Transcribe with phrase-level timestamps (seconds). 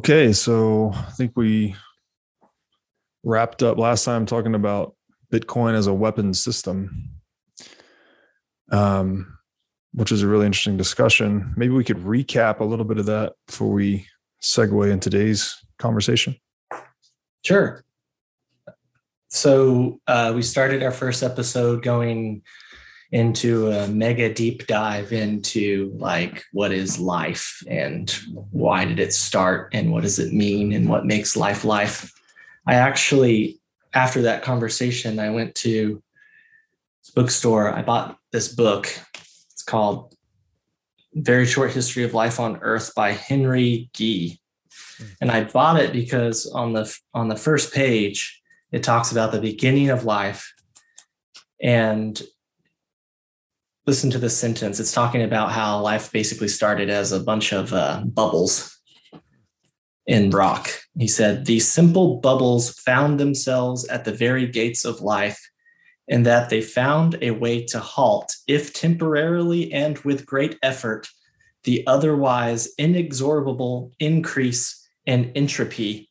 [0.00, 1.76] Okay, so I think we
[3.22, 4.94] wrapped up last time talking about
[5.30, 7.10] Bitcoin as a weapon system,
[8.72, 9.36] um,
[9.92, 11.52] which is a really interesting discussion.
[11.54, 14.06] Maybe we could recap a little bit of that before we
[14.40, 16.34] segue in today's conversation.
[17.44, 17.84] Sure.
[19.28, 22.40] So uh, we started our first episode going
[23.12, 28.10] into a mega deep dive into like what is life and
[28.52, 32.12] why did it start and what does it mean and what makes life life.
[32.66, 33.58] I actually,
[33.94, 36.02] after that conversation, I went to
[37.14, 37.74] bookstore.
[37.74, 38.88] I bought this book.
[39.50, 40.14] It's called
[41.14, 44.40] Very Short History of Life on Earth by Henry Gee.
[45.20, 48.40] And I bought it because on the on the first page,
[48.70, 50.52] it talks about the beginning of life
[51.60, 52.20] and
[53.90, 54.78] listen to this sentence.
[54.78, 58.78] It's talking about how life basically started as a bunch of uh, bubbles
[60.06, 60.70] in rock.
[60.96, 65.40] He said, These simple bubbles found themselves at the very gates of life,
[66.06, 71.08] and that they found a way to halt, if temporarily and with great effort,
[71.64, 76.08] the otherwise inexorable increase in entropy,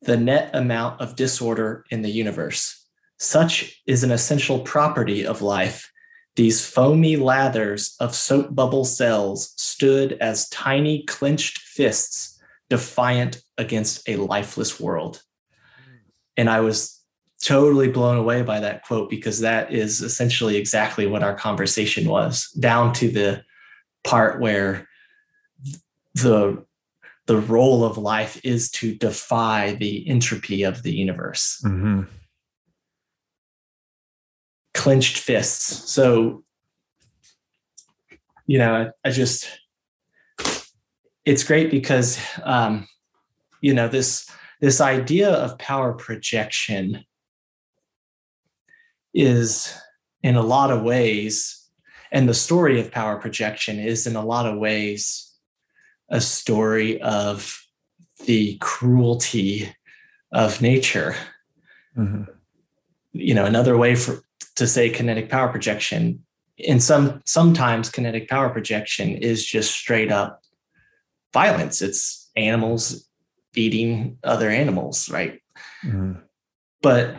[0.00, 2.82] the net amount of disorder in the universe.
[3.18, 5.90] Such is an essential property of life
[6.40, 14.16] these foamy lathers of soap bubble cells stood as tiny clenched fists, defiant against a
[14.16, 15.22] lifeless world.
[16.38, 16.98] And I was
[17.44, 22.50] totally blown away by that quote because that is essentially exactly what our conversation was,
[22.52, 23.44] down to the
[24.02, 24.88] part where
[26.14, 26.64] the
[27.26, 31.60] the role of life is to defy the entropy of the universe.
[31.66, 32.04] Mm-hmm
[34.74, 35.92] clenched fists.
[35.92, 36.44] So,
[38.46, 39.48] you know, I just,
[41.24, 42.88] it's great because, um,
[43.60, 44.28] you know, this,
[44.60, 47.04] this idea of power projection
[49.14, 49.74] is
[50.22, 51.68] in a lot of ways,
[52.12, 55.34] and the story of power projection is in a lot of ways
[56.08, 57.60] a story of
[58.26, 59.74] the cruelty
[60.32, 61.14] of nature.
[61.96, 62.24] Mm-hmm.
[63.12, 64.22] You know, another way for
[64.60, 66.22] to say kinetic power projection.
[66.68, 70.42] And some sometimes kinetic power projection is just straight up
[71.32, 71.80] violence.
[71.80, 73.08] It's animals
[73.54, 75.40] eating other animals, right?
[75.82, 76.20] Mm-hmm.
[76.82, 77.16] But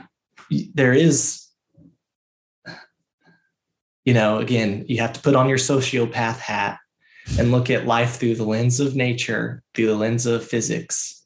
[0.76, 1.48] there is,
[4.06, 6.78] you know, again, you have to put on your sociopath hat
[7.40, 11.26] and look at life through the lens of nature, through the lens of physics.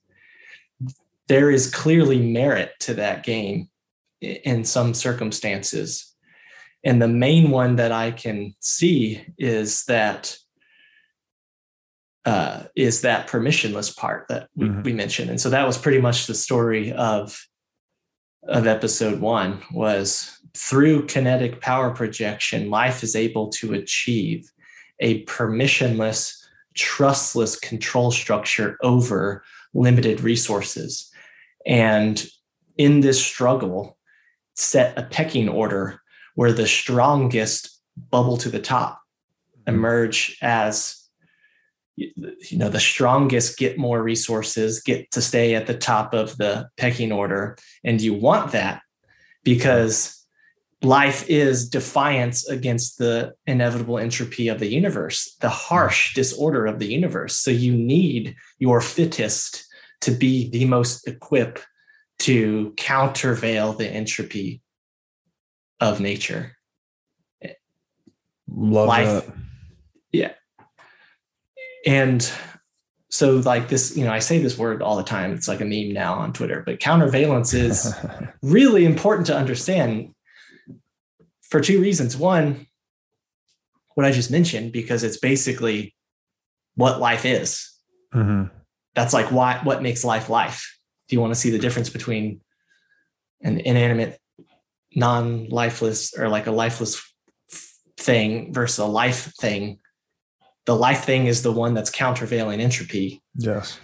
[1.28, 3.68] There is clearly merit to that game
[4.44, 6.14] in some circumstances.
[6.84, 10.38] And the main one that I can see is that
[12.26, 14.82] uh, is that permissionless part that we, mm-hmm.
[14.82, 15.30] we mentioned.
[15.30, 17.40] And so that was pretty much the story of
[18.48, 24.52] of episode one was through kinetic power projection, life is able to achieve
[25.00, 26.34] a permissionless,
[26.74, 29.44] trustless control structure over
[29.74, 31.12] limited resources.
[31.66, 32.26] And
[32.78, 33.95] in this struggle,
[34.56, 36.02] set a pecking order
[36.36, 39.02] where the strongest bubble to the top
[39.60, 39.76] mm-hmm.
[39.76, 41.02] emerge as
[41.98, 46.68] you know the strongest get more resources get to stay at the top of the
[46.78, 47.58] pecking order.
[47.86, 48.82] And you want that
[49.44, 50.26] because
[50.82, 56.88] life is defiance against the inevitable entropy of the universe the harsh disorder of the
[56.88, 57.38] universe.
[57.38, 59.66] So you need your fittest
[60.02, 61.66] to be the most equipped
[62.20, 64.62] to countervail the entropy
[65.80, 66.56] of nature.
[68.48, 69.36] Love Life, that.
[70.12, 70.32] Yeah.
[71.86, 72.32] And
[73.10, 75.34] so like this, you know, I say this word all the time.
[75.34, 77.94] It's like a meme now on Twitter, but countervalence is
[78.42, 80.14] really important to understand
[81.44, 82.18] for two reasons.
[82.18, 82.68] One,
[83.94, 85.96] what I just mentioned, because it's basically
[86.76, 87.72] what life is.
[88.14, 88.54] Mm-hmm.
[88.94, 90.75] That's like why what makes life life.
[91.08, 92.42] If you want to see the difference between
[93.42, 94.20] an inanimate
[94.96, 97.02] non-lifeless or like a lifeless
[97.98, 99.80] thing versus a life thing?
[100.66, 103.22] The life thing is the one that's countervailing entropy.
[103.36, 103.80] Yes.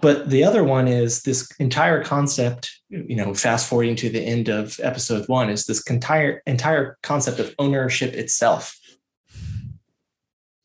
[0.00, 4.48] But the other one is this entire concept you know fast forwarding to the end
[4.48, 8.78] of episode one is this entire entire concept of ownership itself.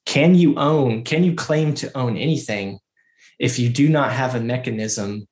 [0.06, 2.80] Can you own can you claim to own anything
[3.40, 5.28] if you do not have a mechanism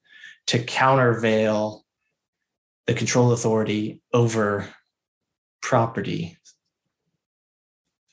[0.47, 1.85] to countervail
[2.87, 4.67] the control authority over
[5.61, 6.37] property.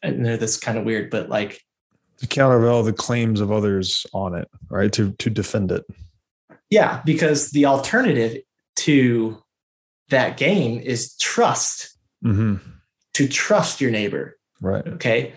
[0.03, 1.63] I know that's kind of weird, but like
[2.19, 4.93] to countervail the claims of others on it, right?
[4.93, 5.85] To to defend it.
[6.71, 8.43] Yeah, because the alternative
[8.77, 9.43] to
[10.11, 11.97] that game is trust.
[12.25, 12.57] Mm-hmm.
[13.15, 14.39] To trust your neighbor.
[14.61, 14.87] Right.
[14.87, 15.35] Okay.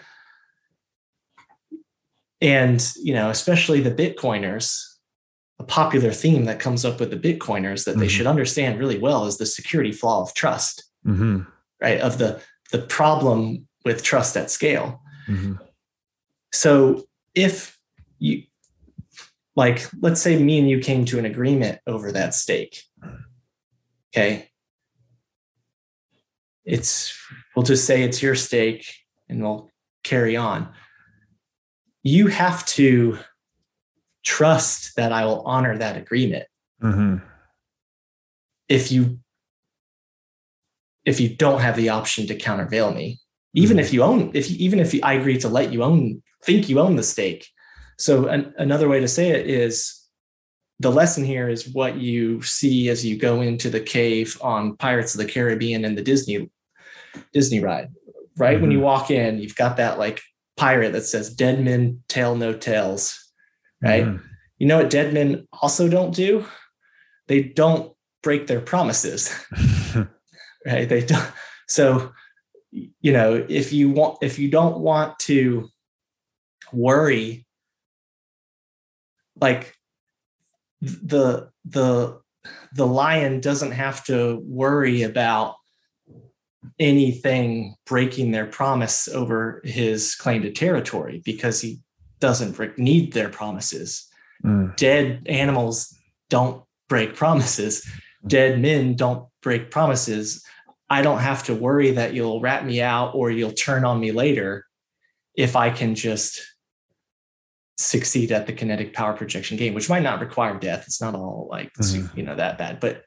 [2.41, 4.83] And you know, especially the Bitcoiners,
[5.61, 8.09] a popular theme that comes up with the Bitcoiners that they Mhm.
[8.09, 11.41] should understand really well is the security flaw of trust, Mm-hmm.
[11.79, 11.99] right?
[12.01, 12.41] Of the
[12.71, 15.01] the problem with trust at scale.
[15.27, 15.53] Mm-hmm.
[16.53, 17.05] So
[17.35, 17.77] if
[18.17, 18.43] you
[19.55, 22.83] like, let's say me and you came to an agreement over that stake.
[24.09, 24.49] Okay.
[26.65, 27.13] It's
[27.55, 28.85] we'll just say it's your stake
[29.29, 29.69] and we'll
[30.03, 30.73] carry on.
[32.03, 33.19] You have to
[34.23, 36.45] trust that I will honor that agreement.
[36.81, 37.17] Mm-hmm.
[38.69, 39.19] If you
[41.05, 43.19] if you don't have the option to countervail me,
[43.53, 46.21] even if you own, if you, even if you, I agree to let you own,
[46.43, 47.47] think you own the stake.
[47.97, 50.01] So an, another way to say it is
[50.79, 55.13] the lesson here is what you see as you go into the cave on Pirates
[55.13, 56.49] of the Caribbean and the Disney
[57.33, 57.89] Disney ride.
[58.37, 60.21] Right when you walk in, you've got that like
[60.57, 63.20] pirate that says "Dead men tell no tales."
[63.81, 64.05] Right.
[64.05, 64.21] Mhm.
[64.59, 66.45] You know what dead men also don't do?
[67.27, 67.93] They don't
[68.23, 69.33] break their promises
[70.65, 71.31] right they don't
[71.67, 72.11] so
[72.71, 75.67] you know if you want if you don't want to
[76.71, 77.47] worry
[79.39, 79.75] like
[80.81, 82.19] the the
[82.73, 85.55] the lion doesn't have to worry about
[86.79, 91.79] anything breaking their promise over his claim to territory because he
[92.21, 94.07] doesn't need their promises
[94.43, 94.75] Mm.
[94.75, 95.95] dead animals
[96.29, 97.87] don't break promises
[98.25, 100.43] dead men don't break promises
[100.89, 104.11] i don't have to worry that you'll rat me out or you'll turn on me
[104.11, 104.65] later
[105.35, 106.41] if i can just
[107.77, 111.47] succeed at the kinetic power projection game which might not require death it's not all
[111.51, 112.15] like Mhm.
[112.17, 113.03] you know that bad but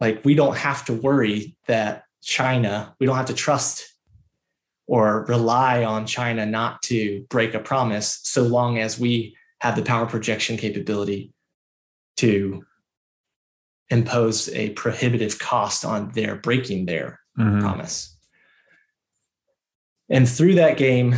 [0.00, 3.89] like we don't have to worry that china we don't have to trust
[4.90, 9.82] or rely on china not to break a promise so long as we have the
[9.82, 11.32] power projection capability
[12.16, 12.64] to
[13.88, 17.60] impose a prohibitive cost on their breaking their Mhm.
[17.60, 18.16] promise.
[20.08, 21.14] And through that game,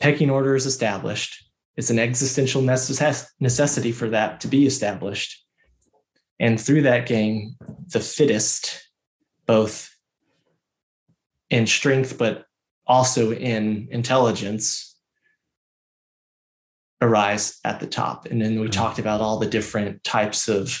[0.00, 1.48] pecking order is established.
[1.76, 5.46] It's an existential necessity for that to be established.
[6.40, 7.56] And through that game,
[7.92, 8.88] the fittest,
[9.46, 9.88] both
[11.50, 12.46] in strength, but
[12.86, 14.96] also in intelligence,
[17.02, 18.26] arise at the top.
[18.26, 18.72] And then we Mhm.
[18.72, 20.80] talked about all the different types of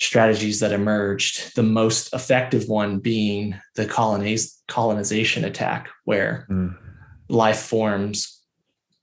[0.00, 6.76] strategies that emerged, the most effective one being the coloniz- colonization attack, where Mm.
[7.28, 8.42] life forms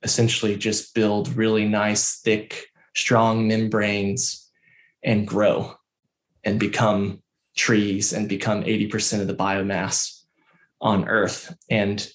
[0.04, 4.52] essentially just build really nice, thick, strong membranes
[5.04, 5.76] and grow
[6.44, 7.24] and become
[7.56, 10.23] trees and become 80% of the biomass
[10.84, 11.56] on Earth.
[11.70, 12.08] And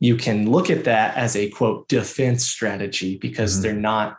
[0.00, 3.62] you can look at that as a quote defense strategy because Mhm.
[3.62, 4.18] they're not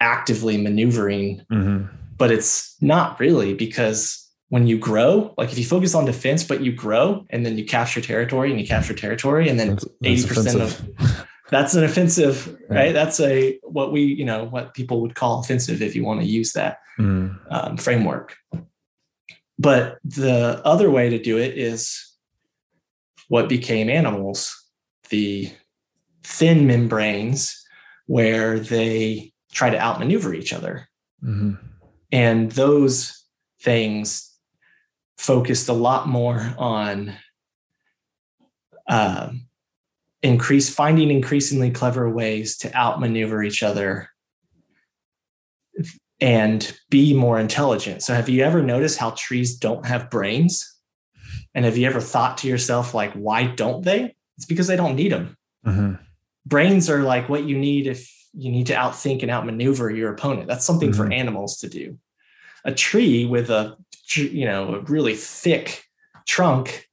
[0.00, 1.88] actively maneuvering Mhm.
[2.18, 6.60] but it's not really because when you grow, like if you focus on defense, but
[6.62, 10.60] you grow and then you capture territory and you capture territory, and then that's 80%
[10.60, 10.88] of
[11.50, 12.76] that's an offensive, Yeah.
[12.78, 12.92] right?
[12.92, 16.26] That's a what we, you know, what people would call offensive if you want to
[16.26, 17.38] use that Mm.
[17.50, 18.36] um, framework.
[19.58, 22.05] But the other way to do it is
[23.28, 24.54] what became animals,
[25.10, 25.50] the
[26.22, 27.64] thin membranes
[28.06, 30.88] where they try to outmaneuver each other.
[31.22, 31.58] Mhm.
[32.12, 33.24] And those
[33.62, 34.32] things
[35.18, 37.16] focused a lot more on
[38.88, 39.48] um,
[40.22, 44.10] increase finding increasingly clever ways to outmaneuver each other
[46.20, 48.02] and be more intelligent.
[48.02, 50.75] So have you ever noticed how trees don't have brains?
[51.56, 54.14] And have you ever thought to yourself, like, why don't they?
[54.36, 55.38] It's because they don't need them.
[55.66, 55.98] Mhm.
[56.44, 60.48] Brains are like what you need if you need to outthink and outmaneuver your opponent.
[60.48, 61.14] That's something for Mhm.
[61.14, 61.98] animals to do.
[62.66, 63.76] A tree with a
[64.14, 65.84] you know a really thick
[66.26, 66.88] trunk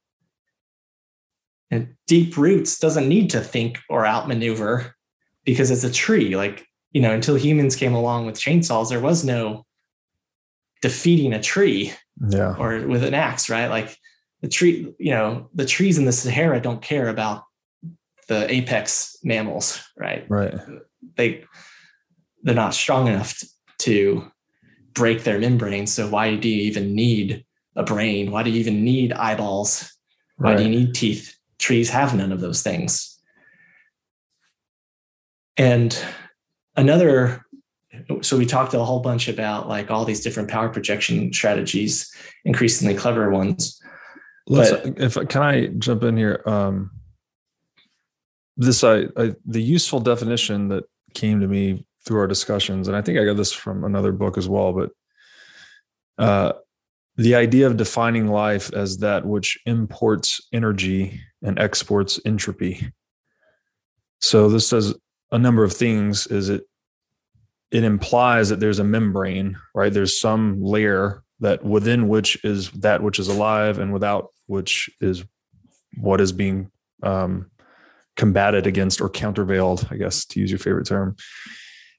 [1.70, 4.96] and deep roots doesn't need to think or outmaneuver
[5.44, 6.36] because it's a tree.
[6.36, 9.66] Like you know, until humans came along with chainsaws, there was no
[10.80, 11.92] defeating a tree
[12.30, 12.54] Yeah.
[12.58, 13.66] or with an axe, right?
[13.68, 13.98] Like
[14.44, 17.44] the tree, you know, the trees in the Sahara don't care about
[18.28, 20.26] the apex mammals, right?
[20.28, 20.54] Right.
[21.16, 21.44] They
[22.42, 23.42] they're not strong enough
[23.78, 24.30] to
[24.92, 25.86] break their membrane.
[25.86, 28.30] So why do you even need a brain?
[28.30, 29.90] Why do you even need eyeballs?
[30.36, 31.34] Why do you need teeth?
[31.58, 33.18] Trees have none of those things.
[35.56, 35.98] And
[36.76, 37.46] another
[38.20, 42.94] so we talked a whole bunch about like all these different power projection strategies, increasingly
[42.94, 43.80] clever ones.
[44.46, 46.42] Let's, but, if can I jump in here?
[46.46, 46.90] Um,
[48.56, 50.84] this I, I the useful definition that
[51.14, 54.36] came to me through our discussions, and I think I got this from another book
[54.36, 54.90] as well, but
[56.18, 56.52] uh,
[57.16, 62.92] the idea of defining life as that which imports energy and exports entropy.
[64.20, 64.94] So this does
[65.32, 66.26] a number of things.
[66.26, 66.64] Is it
[67.70, 69.92] it implies that there's a membrane, right?
[69.92, 75.24] There's some layer that within which is that which is alive and without which is
[75.96, 76.70] what is being
[77.02, 77.50] um,
[78.16, 81.16] combated against or countervailed, I guess, to use your favorite term.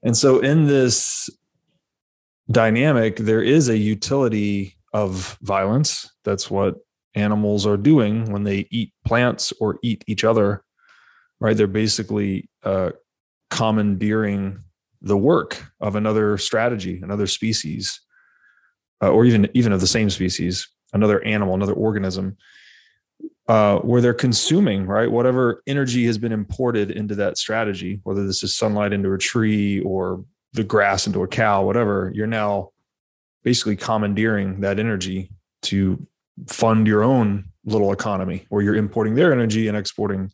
[0.04, 1.30] And so in this
[2.52, 6.10] dynamic, there is a utility of violence.
[6.24, 6.76] That's what
[7.16, 10.64] animals are doing when they eat plants or eat each other,
[11.40, 11.56] right?
[11.56, 12.92] They're basically uh,
[13.50, 14.60] commandeering
[15.02, 18.00] the work of another strategy, another species,
[19.02, 22.38] uh, or even even of the same species, another animal, another organism,
[23.48, 28.42] uh, where they're consuming right whatever energy has been imported into that strategy, whether this
[28.42, 32.12] is sunlight into a tree or the grass into a cow, whatever.
[32.16, 32.72] You're now
[33.44, 35.30] basically commandeering that energy
[35.64, 36.08] to
[36.48, 40.32] fund your own little economy, where you're importing their energy and exporting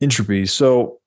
[0.00, 0.46] entropy.
[0.46, 1.00] So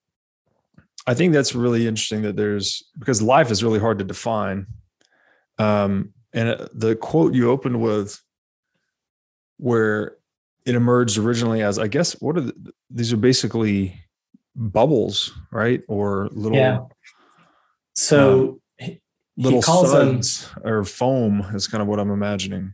[1.06, 4.68] I think that's really interesting that there's because life is really hard to define.
[5.60, 8.20] Um, and uh, the quote you opened with,
[9.58, 10.16] where
[10.66, 14.00] it emerged originally as, I guess, what are the, these are basically
[14.56, 15.82] bubbles, right?
[15.88, 16.82] Or little, yeah.
[17.96, 18.98] So um,
[19.38, 22.74] little suds them, or foam is kind of what I'm imagining.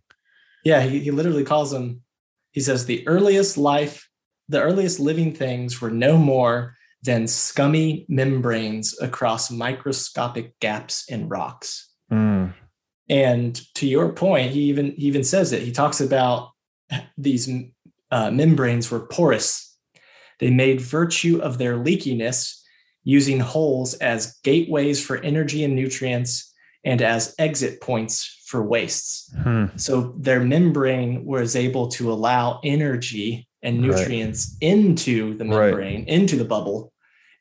[0.65, 2.01] Yeah, he, he literally calls them.
[2.51, 4.09] He says the earliest life,
[4.49, 11.89] the earliest living things were no more than scummy membranes across microscopic gaps in rocks.
[12.11, 12.53] Mm.
[13.09, 15.63] And to your point, he even he even says it.
[15.63, 16.51] He talks about
[17.17, 17.49] these
[18.11, 19.77] uh, membranes were porous.
[20.39, 22.59] They made virtue of their leakiness,
[23.03, 29.33] using holes as gateways for energy and nutrients, and as exit points for wastes.
[29.41, 29.65] Hmm.
[29.75, 34.69] So their membrane was able to allow energy and nutrients right.
[34.69, 36.07] into the membrane, right.
[36.07, 36.93] into the bubble,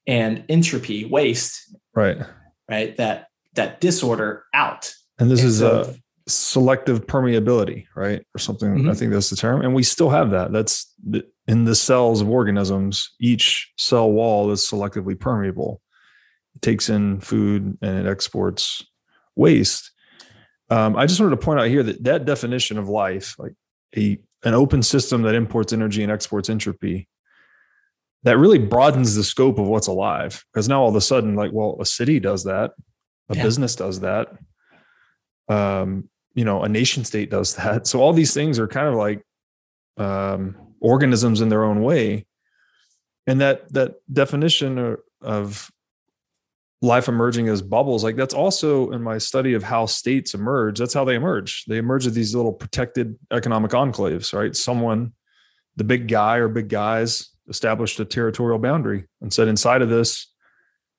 [0.07, 2.19] and entropy waste right
[2.69, 5.95] right that that disorder out and this and is so, a
[6.29, 8.25] selective permeability right?
[8.35, 8.91] Or something mm-hmm.
[8.91, 9.62] i think that's the term.
[9.62, 10.52] And we still have that.
[10.52, 10.95] That's
[11.49, 15.81] in the cells of organisms each cell wall is selectively permeable.
[16.55, 18.85] It takes in food and it exports
[19.37, 19.91] waste.
[20.71, 23.55] Um, i just wanted to point out here that that definition of life like
[23.97, 27.09] a an open system that imports energy and exports entropy
[28.25, 30.45] that really broadens the scope of what's alive.
[30.52, 32.73] Because now all of a sudden like well a city does that.
[33.29, 33.43] A yeah.
[33.43, 34.29] business does that.
[35.49, 38.95] Um you know a nation state does that so all these things are kind of
[38.95, 39.23] like
[39.99, 42.27] um organisms in their own way
[43.27, 45.71] and that that definition of
[46.81, 50.95] life emerging as bubbles like that's also in my study of how states emerge that's
[50.95, 55.12] how they emerge they emerge as these little protected economic enclaves right someone
[55.77, 60.29] the big guy or big guys established a territorial boundary and said, inside of this,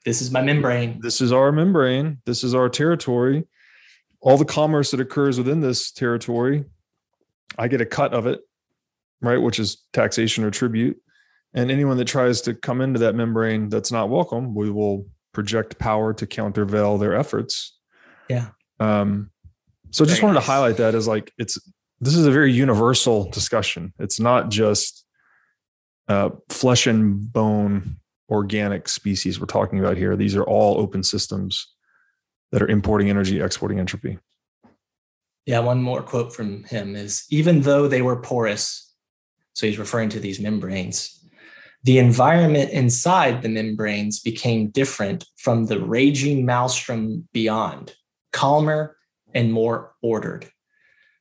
[0.05, 0.99] this is my membrane.
[1.01, 2.19] This is our membrane.
[2.25, 3.45] This is our territory.
[4.23, 6.63] All the commerce that occurs within this territory,
[7.57, 8.39] I get a cut of it,
[9.21, 9.37] right?
[9.37, 10.97] Which is taxation or tribute.
[11.53, 15.77] And anyone that tries to come into that membrane that's not welcome, we will project
[15.77, 17.77] power to countervail their efforts.
[18.29, 18.47] Yeah.
[18.79, 19.29] Um,
[19.91, 20.45] so just wanted nice.
[20.45, 21.59] to highlight that as like it's
[21.99, 23.93] this is a very universal discussion.
[23.99, 25.05] It's not just
[26.07, 27.97] uh, flesh and bone
[28.29, 30.15] organic species we're talking about here.
[30.15, 31.72] These are all open systems
[32.53, 34.19] that are importing energy, exporting entropy.
[35.47, 38.93] Yeah, one more quote from him is even though they were porous,
[39.53, 41.19] so he's referring to these membranes,
[41.83, 47.95] the environment inside the membranes became different from the raging maelstrom beyond,
[48.31, 48.97] calmer
[49.33, 50.47] and more ordered.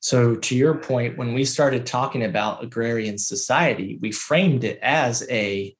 [0.00, 5.26] So, to your point, when we started talking about agrarian society, we framed it as
[5.30, 5.74] a,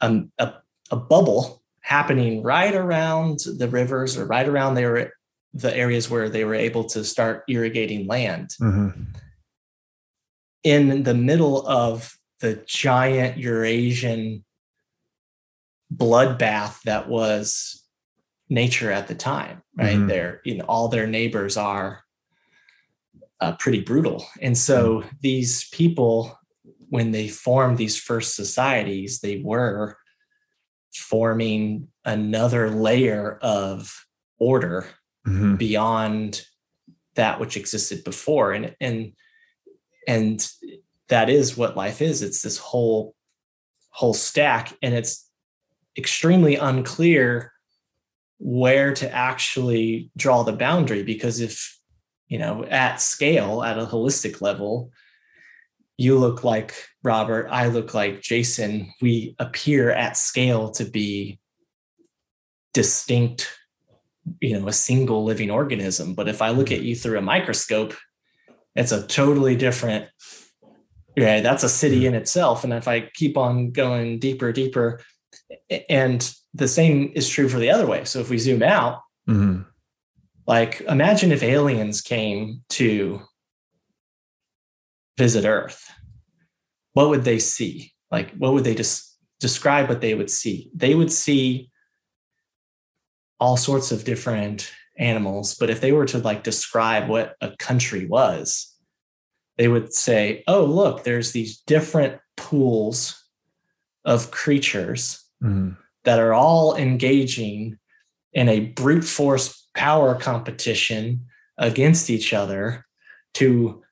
[0.00, 0.54] um, a,
[0.90, 5.12] a bubble happening right around the rivers or right around their,
[5.52, 8.54] the areas where they were able to start irrigating land.
[8.58, 9.02] Mm-hmm.
[10.62, 14.46] In the middle of the giant Eurasian
[15.94, 17.84] bloodbath that was
[18.48, 19.96] nature at the time, right?
[19.96, 20.06] Mm-hmm.
[20.06, 22.02] There, you know, all their neighbors are
[23.40, 24.24] uh, pretty brutal.
[24.40, 25.10] And so mm.
[25.20, 26.38] these people,
[26.88, 29.98] when they formed these first societies, they were
[30.98, 34.06] forming another layer of
[34.38, 34.86] order
[35.26, 35.58] Mhm.
[35.58, 36.46] beyond
[37.14, 38.52] that which existed before.
[38.52, 39.12] And and
[40.06, 40.46] and
[41.08, 42.22] that is what life is.
[42.22, 43.14] It's this whole
[43.90, 44.76] whole stack.
[44.82, 45.30] And it's
[45.96, 47.52] extremely unclear
[48.38, 51.78] where to actually draw the boundary because if
[52.28, 54.90] you know at scale at a holistic level
[55.96, 58.92] you look like robert i look like jason.
[59.00, 61.38] We appear at scale to be
[62.72, 63.50] distinct
[64.40, 66.14] you know a single living organism.
[66.14, 67.94] But if i look at you through a microscope
[68.74, 70.08] it's a totally different
[71.16, 72.64] yeah that's a city in itself.
[72.64, 75.00] And if i keep on going deeper deeper
[75.88, 78.04] and the same is true for the other way.
[78.04, 79.64] So if we zoom out Mhm.
[80.46, 83.20] like imagine if aliens came to
[85.16, 85.90] visit earth
[86.94, 90.94] what would they see like what would they just describe what they would see they
[90.94, 91.70] would see
[93.40, 98.06] all sorts of different animals but if they were to like describe what a country
[98.06, 98.74] was
[99.58, 103.20] they would say oh look there's these different pools
[104.04, 105.76] of creatures Mhm.
[106.04, 107.78] that are all engaging
[108.32, 111.26] in a brute force power competition
[111.58, 112.86] against each other
[113.34, 113.83] to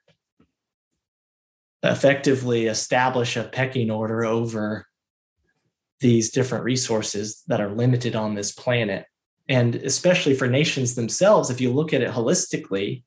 [1.83, 4.87] effectively establish a pecking order over
[6.01, 9.07] these different resources that are limited on this planet.
[9.49, 13.05] And especially for nations themselves, if you look at it holistically,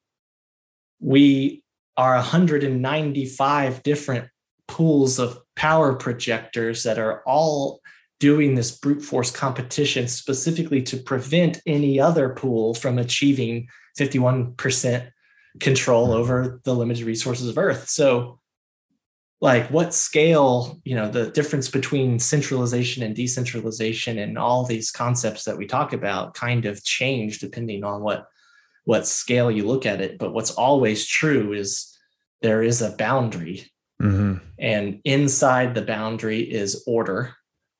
[0.99, 1.63] we
[1.97, 4.29] are 195 different
[4.67, 7.79] pools of power projectors that are all
[8.19, 13.67] doing this brute force competition specifically to prevent any other pool from achieving
[13.97, 15.09] 51%
[15.59, 18.39] control over the limited resources of earth so
[19.45, 25.43] like what scale you know the difference between centralization and decentralization and all these concepts
[25.45, 28.27] that we talk about kind of change depending on what
[28.85, 31.95] what scale you look at it but what's always true is
[32.41, 34.41] there is a boundary Mhm.
[34.59, 37.35] and inside the boundary is order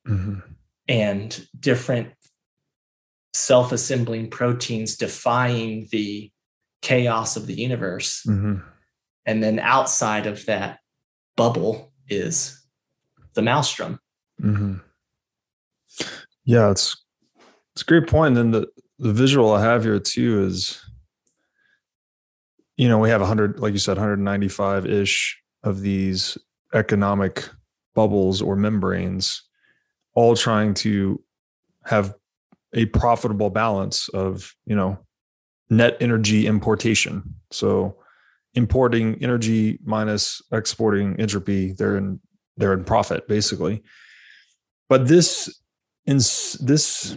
[0.08, 0.42] Mhm.
[0.88, 2.08] and different
[3.34, 6.30] self-assembling proteins defying the
[6.80, 8.62] chaos of the universe Mhm.
[9.26, 10.78] and then outside of that
[11.36, 12.64] bubble is
[13.34, 13.98] the maelstrom
[14.40, 14.76] hmm
[16.44, 16.96] Yeah, it's
[17.74, 18.38] it's a great point.
[18.38, 18.66] And the
[18.98, 20.80] the visual I have here too is,
[22.76, 26.38] you know, we have 100, like you said, 195 ish of these
[26.72, 27.48] economic
[27.94, 29.42] bubbles or membranes,
[30.14, 31.22] all trying to
[31.84, 32.14] have
[32.72, 34.98] a profitable balance of, you know,
[35.68, 37.34] net energy importation.
[37.50, 37.96] So
[38.56, 42.20] importing energy minus exporting entropy, they're in
[42.56, 43.82] they're in profit basically.
[44.88, 45.60] But this
[46.06, 47.16] ins- this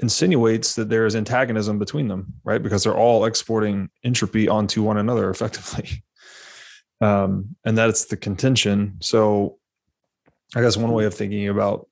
[0.00, 2.62] insinuates that there is antagonism between them, right?
[2.62, 6.04] Because they're all exporting entropy onto one another effectively.
[7.00, 8.98] Um, and that's the contention.
[9.00, 9.58] So
[10.54, 11.88] I guess one way of thinking about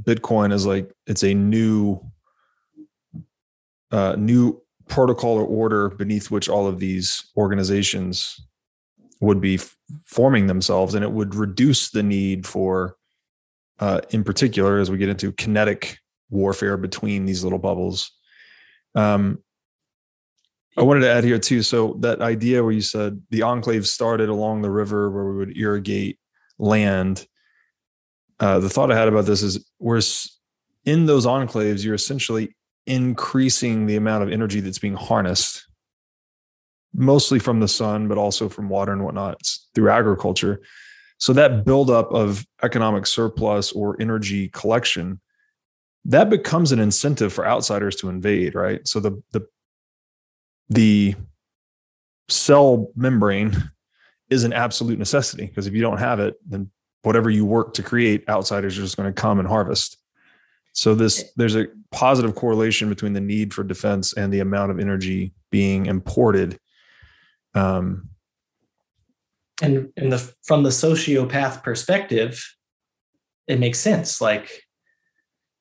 [0.00, 2.00] Bitcoin is like it's a new
[3.90, 8.40] uh, new protocol or order beneath which all of these organizations
[9.20, 9.58] would be
[10.04, 12.96] forming themselves, and it would reduce the need for,
[13.80, 15.98] uh, in particular, as we get into kinetic
[16.30, 18.12] warfare between these little bubbles.
[18.94, 19.42] Um,
[20.76, 21.62] I wanted to add here too.
[21.62, 25.56] So that idea where you said the enclave started along the river where we would
[25.56, 26.20] irrigate
[26.58, 27.26] land.
[28.38, 30.00] Uh, the thought I had about this is we're
[30.84, 32.54] in those enclaves, you're essentially
[32.88, 35.66] increasing the amount of energy that's being harnessed,
[36.94, 39.40] mostly from the sun, but also from water and whatnot
[39.74, 40.60] through agriculture.
[41.18, 45.20] So that buildup of economic surplus or energy collection,
[46.06, 48.86] that becomes an incentive for outsiders to invade, right?
[48.88, 49.46] So the the
[50.70, 51.14] the
[52.28, 53.54] cell membrane
[54.30, 56.70] is an absolute necessity because if you don't have it, then
[57.02, 59.98] whatever you work to create, outsiders are just going to come and harvest.
[60.72, 64.78] So this there's a positive correlation between the need for defense and the amount of
[64.78, 66.58] energy being imported.
[67.54, 68.10] Um,
[69.62, 72.54] and and the from the sociopath perspective
[73.46, 74.64] it makes sense like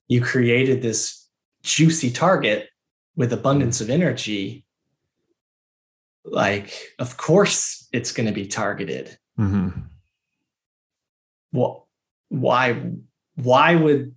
[0.08, 1.28] you created this
[1.64, 2.70] juicy target
[3.16, 4.66] with abundance of energy
[6.24, 9.86] like of course it's going to be targeted mhm.
[11.52, 11.88] well
[12.30, 12.92] why
[13.36, 14.16] why would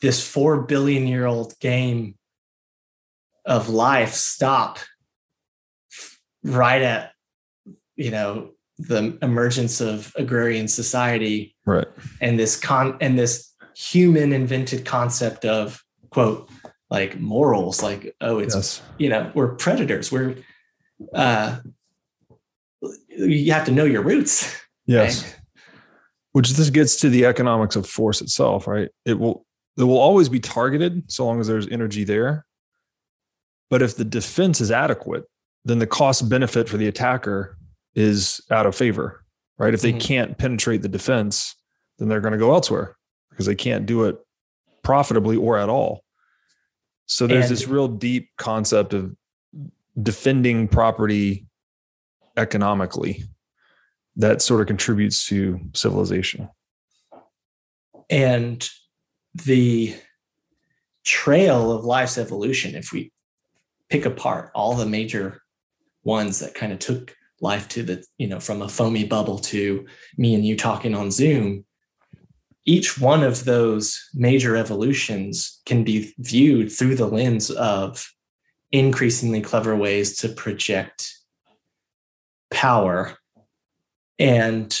[0.00, 2.14] this 4 billion year old game
[3.44, 4.78] of life stop
[6.44, 7.12] right at
[7.96, 11.86] you know the emergence of agrarian society Right.
[12.20, 16.50] and this con and this human invented concept of quote
[16.90, 18.82] like morals like oh it's yes.
[18.98, 20.36] you know we're predators we're
[21.14, 21.58] uh
[23.08, 24.54] you have to know your roots
[24.86, 25.34] yes right?
[26.32, 29.44] which this gets to the economics of force itself right it will
[29.78, 32.44] it will always be targeted so long as there's energy there
[33.70, 35.24] but if the defense is adequate
[35.64, 37.56] then the cost benefit for the attacker
[37.94, 39.24] is out of favor
[39.58, 39.98] right if they mm-hmm.
[39.98, 41.54] can't penetrate the defense
[41.98, 42.96] then they're going to go elsewhere
[43.30, 44.16] because they can't do it
[44.82, 46.02] profitably or at all
[47.06, 49.16] so there's and, this real deep concept of
[50.00, 51.46] defending property
[52.36, 53.24] economically
[54.16, 56.48] that sort of contributes to civilization.
[58.10, 58.68] And
[59.44, 59.94] the
[61.04, 63.12] trail of life's evolution, if we
[63.88, 65.42] pick apart all the major
[66.04, 69.86] ones that kind of took life to the, you know, from a foamy bubble to
[70.16, 71.64] me and you talking on Zoom,
[72.64, 78.12] each one of those major evolutions can be viewed through the lens of
[78.72, 81.14] increasingly clever ways to project
[82.50, 83.16] power.
[84.18, 84.78] And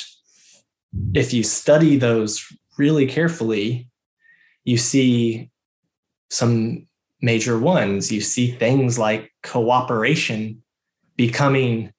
[1.14, 2.44] if you study those
[2.76, 3.88] really carefully,
[4.68, 5.50] you see
[6.28, 6.86] some
[7.22, 8.12] major ones.
[8.12, 10.62] You see things like cooperation
[11.16, 11.90] becoming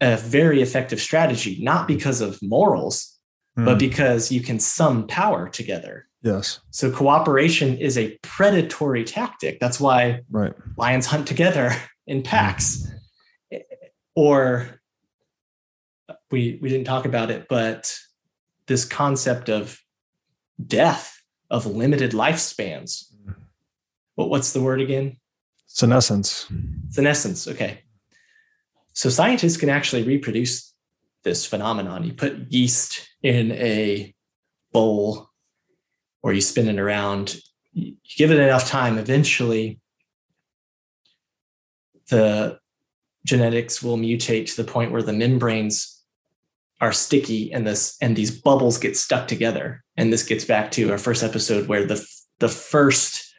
[0.00, 3.18] a very effective strategy, not because of morals,
[3.58, 3.64] mm.
[3.64, 6.06] but because you can sum power together.
[6.22, 6.60] Yes.
[6.70, 9.58] So cooperation is a predatory tactic.
[9.58, 10.52] That's why right.
[10.76, 11.72] lions hunt together
[12.06, 12.86] in packs.
[13.52, 13.62] Mm.
[14.14, 14.80] Or
[16.30, 17.98] we we didn't talk about it, but
[18.66, 19.80] this concept of
[20.64, 21.17] death,
[21.50, 23.04] of limited lifespans.
[24.16, 25.18] But what's the word again?
[25.66, 26.50] Senescence.
[26.90, 27.46] Senescence.
[27.46, 27.80] Okay.
[28.92, 30.74] So scientists can actually reproduce
[31.22, 32.04] this phenomenon.
[32.04, 34.14] You put yeast in a
[34.72, 35.30] bowl
[36.22, 37.40] or you spin it around,
[37.72, 39.80] you give it enough time, eventually
[42.08, 42.58] the
[43.24, 45.97] genetics will mutate to the point where the membranes
[46.80, 50.90] are sticky and this and these bubbles get stuck together and this gets back to
[50.90, 52.04] our first episode where the
[52.38, 53.34] the first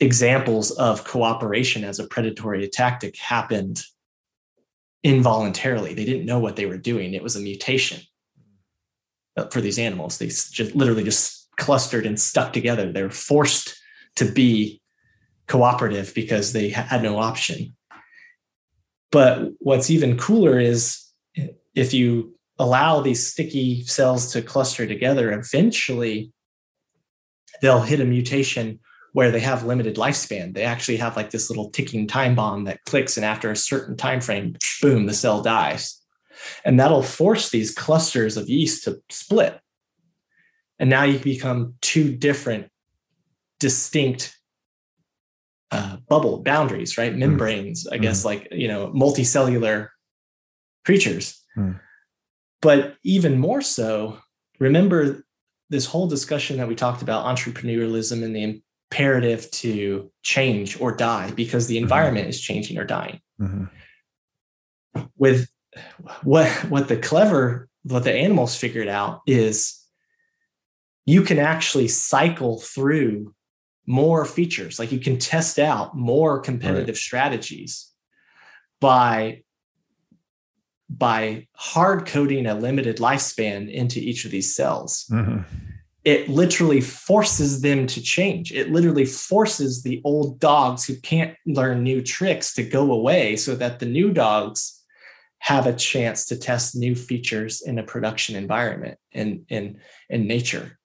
[0.00, 3.82] examples of cooperation as a predatory tactic happened
[5.02, 8.00] involuntarily they didn't know what they were doing it was a mutation
[9.50, 10.18] for these animals.
[10.18, 12.90] They just literally just clustered and stuck together.
[12.90, 13.76] They were forced
[14.16, 14.80] to be
[15.46, 17.76] cooperative because they had no option.
[19.12, 21.05] But what's even cooler is
[21.76, 26.32] if you allow these sticky cells to cluster together, eventually
[27.60, 28.80] they'll hit a mutation
[29.12, 30.54] where they have limited lifespan.
[30.54, 33.96] They actually have like this little ticking time bomb that clicks, and after a certain
[33.96, 36.02] time frame, boom, the cell dies.
[36.64, 39.58] And that'll force these clusters of yeast to split.
[40.78, 42.68] And now you become two different,
[43.58, 44.36] distinct
[45.70, 47.14] uh, bubble boundaries, right?
[47.14, 47.18] Mm.
[47.18, 48.26] Membranes, I guess, mm.
[48.26, 49.88] like, you know, multicellular
[50.84, 51.42] creatures.
[51.56, 51.80] Mm.
[52.62, 54.18] But even more so,
[54.58, 55.24] remember
[55.70, 61.30] this whole discussion that we talked about entrepreneurialism and the imperative to change or die
[61.32, 61.84] because the mm-hmm.
[61.84, 62.30] environment mm-hmm.
[62.30, 63.20] is changing or dying.
[63.40, 63.64] Mm-hmm.
[65.16, 65.48] With
[66.22, 69.78] what what the clever what the animals figured out is
[71.04, 73.34] you can actually cycle through
[73.86, 76.96] more features like you can test out more competitive right.
[76.96, 77.92] strategies
[78.80, 79.42] by
[80.88, 85.06] by hard coding a limited lifespan into each of these cells.
[85.10, 85.42] Mm-hmm.
[86.04, 88.52] it literally forces them to change.
[88.52, 93.56] It literally forces the old dogs who can't learn new tricks to go away so
[93.56, 94.84] that the new dogs
[95.40, 100.78] have a chance to test new features in a production environment in in in nature.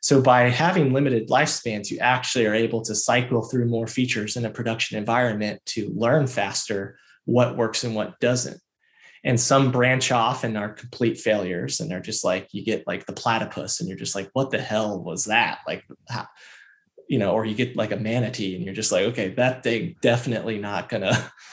[0.00, 4.44] So by having limited lifespans you actually are able to cycle through more features in
[4.46, 8.60] a production environment to learn faster what works and what doesn't
[9.24, 13.06] and some branch off and are complete failures and they're just like you get like
[13.06, 15.60] the platypus and you're just like what the hell was that?
[15.66, 16.26] Like how,
[17.08, 19.94] you know or you get like a manatee and you're just like okay that thing
[20.00, 21.30] definitely not gonna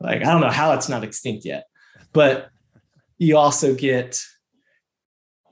[0.00, 1.66] Like, I don't know how it's not extinct yet,
[2.12, 2.50] but
[3.18, 4.22] you also get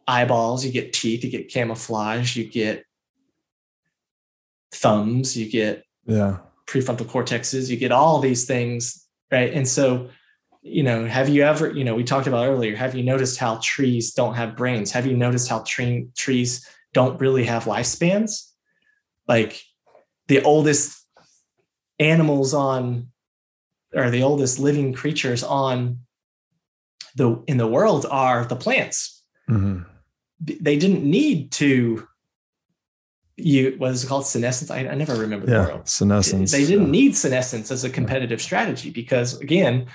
[0.06, 2.84] eyeballs, you get teeth, you get camouflage, you get
[4.72, 6.38] thumbs, you get yeah.
[6.66, 9.52] prefrontal cortexes, you get all these things, right?
[9.52, 10.10] And so,
[10.62, 13.58] you know, have you ever, you know, we talked about earlier, have you noticed how
[13.62, 14.92] trees don't have brains?
[14.92, 18.48] Have you noticed how tree, trees don't really have lifespans?
[19.26, 19.60] Like
[20.28, 21.04] the oldest
[21.98, 23.08] animals on
[23.94, 25.98] or the oldest living creatures on
[27.16, 29.22] the in the world are the plants.
[29.50, 29.82] Mm-hmm.
[30.40, 32.06] They didn't need to
[33.36, 36.52] you what is it called senescence I, I never remember the Yeah, word senescence.
[36.52, 36.90] they didn't yeah.
[37.00, 39.86] need senescence as a competitive strategy because again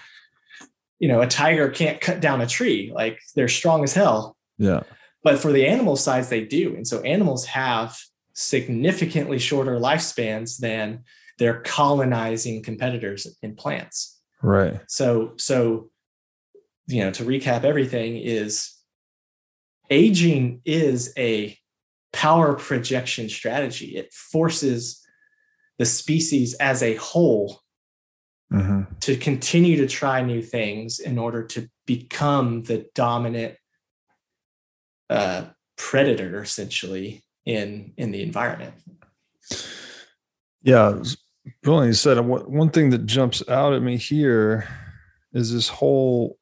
[0.99, 4.35] you know a tiger can't cut down a tree like they're strong as hell.
[4.57, 4.83] Yeah,
[5.23, 6.75] but for the animal sides they do.
[6.75, 7.97] And so animals have
[8.33, 11.03] significantly shorter lifespans than
[11.39, 14.19] their colonizing competitors in plants.
[14.43, 14.79] Right.
[14.87, 15.89] so so
[16.85, 18.71] you know to recap everything is
[19.89, 21.57] aging is a
[22.13, 23.95] power projection strategy.
[23.95, 25.05] It forces
[25.77, 27.61] the species as a whole
[28.51, 33.55] hmm to continue to try new things in order to become the dominant
[35.09, 35.45] uh,
[35.77, 38.73] predator essentially in in the environment
[40.61, 41.01] Yeah,
[41.63, 41.87] brilliant.
[41.87, 44.67] You said one one thing that jumps out at me here
[45.33, 46.37] is this whole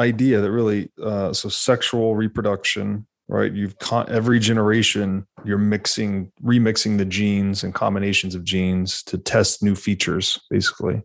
[0.00, 3.52] idea that really uh, so sexual reproduction, right?
[3.52, 9.62] You've con- every generation you're mixing, remixing the genes and combinations of genes to test
[9.62, 11.02] new features, basically.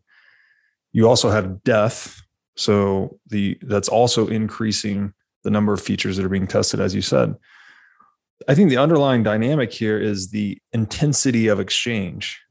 [0.92, 2.20] You also have death,
[2.56, 7.02] so the that's also increasing the number of features that are being tested, as you
[7.02, 7.36] said.
[8.48, 12.42] I think the underlying dynamic here is the intensity of exchange,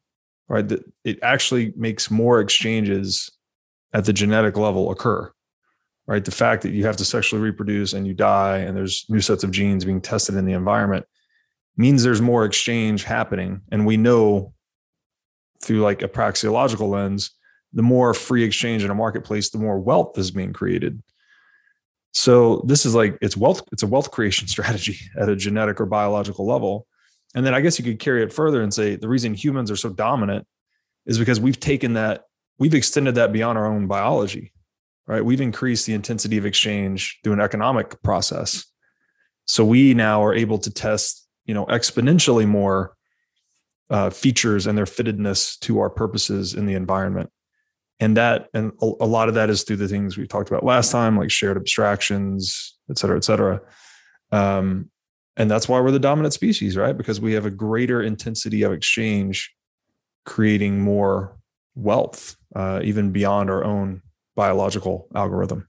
[0.48, 0.66] right?
[0.66, 3.28] That it actually makes more exchanges
[3.92, 5.32] at the genetic level occur,
[6.06, 6.24] right?
[6.24, 9.44] The fact that you have to sexually reproduce and you die and there's new sets
[9.44, 11.06] of genes being tested in the environment
[11.76, 13.60] means there's more exchange happening.
[13.70, 14.52] And we know
[15.62, 17.30] through like a praxeological lens,
[17.72, 21.02] the more free exchange in a marketplace, the more wealth is being created.
[22.12, 25.86] So this is like it's wealth, it's a wealth creation strategy at a genetic or
[25.86, 26.86] biological level.
[27.34, 29.76] And then I guess you could carry it further and say the reason humans are
[29.76, 30.46] so dominant
[31.06, 32.24] is because we've taken that,
[32.58, 34.52] we've extended that beyond our own biology,
[35.06, 35.24] right?
[35.24, 38.64] We've increased the intensity of exchange through an economic process.
[39.46, 42.94] So we now are able to test, you know, exponentially more
[43.90, 47.30] uh, features and their fittedness to our purposes in the environment
[48.00, 50.90] and that and a, lot of that is through the things we talked about last
[50.90, 53.60] time like shared abstractions et cetera et cetera
[54.32, 54.90] um,
[55.36, 58.72] and that's why we're the dominant species right because we have a greater intensity of
[58.72, 59.54] exchange
[60.24, 61.36] creating more
[61.74, 64.02] wealth uh, even beyond our own
[64.34, 65.68] biological algorithm.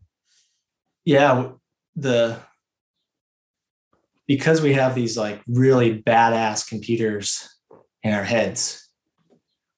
[1.05, 1.51] Yeah
[1.95, 2.39] the
[4.27, 7.47] because we have these like really badass computers
[8.03, 8.81] in our heads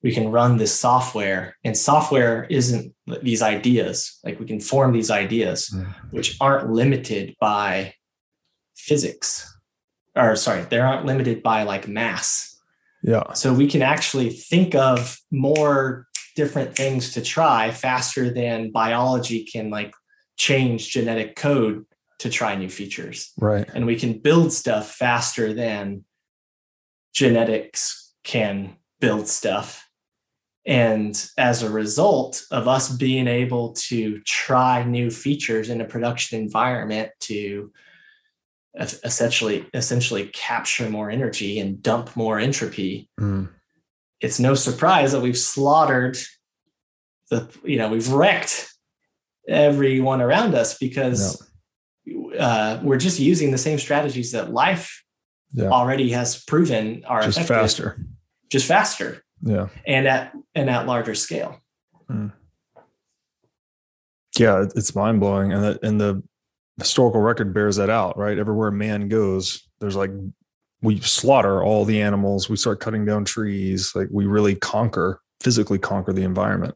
[0.03, 4.19] we can run this software and software isn't these ideas.
[4.23, 5.93] Like we can form these ideas Mm.
[6.11, 7.93] which aren't limited by
[8.75, 9.53] physics.
[10.15, 12.57] Or sorry they aren't limited by like mass.
[13.03, 13.33] Yeah.
[13.33, 16.06] So we can actually think of more
[16.37, 19.91] different things to try faster than biology can like
[20.37, 21.83] change genetic code
[22.19, 23.33] to try new features.
[23.39, 23.67] Right.
[23.73, 26.05] And we can build stuff faster than
[27.11, 29.89] genetics can build stuff.
[30.63, 36.39] And as a result of us being able to try new features in a production
[36.39, 37.71] environment to
[38.79, 43.49] essentially essentially capture more energy and dump more entropy Mm.
[44.21, 46.17] It's no surprise that we've slaughtered
[47.29, 48.73] the you know we've wrecked
[49.47, 51.41] everyone around us because
[52.39, 55.03] uh, we're just using the same strategies that life
[55.53, 55.69] Yeah.
[55.69, 57.97] already has proven are just effective, faster.
[58.49, 59.23] Just faster.
[59.41, 59.67] Yeah.
[59.85, 61.61] And at and at larger scale.
[64.39, 65.51] Yeah it's mind-blowing.
[65.51, 66.23] And that and the
[66.77, 68.37] historical record bears that out right?
[68.37, 70.11] Everywhere man goes there's like
[70.81, 75.79] we slaughter all the animals we start cutting down trees like we really conquer physically
[75.79, 76.75] conquer the environment.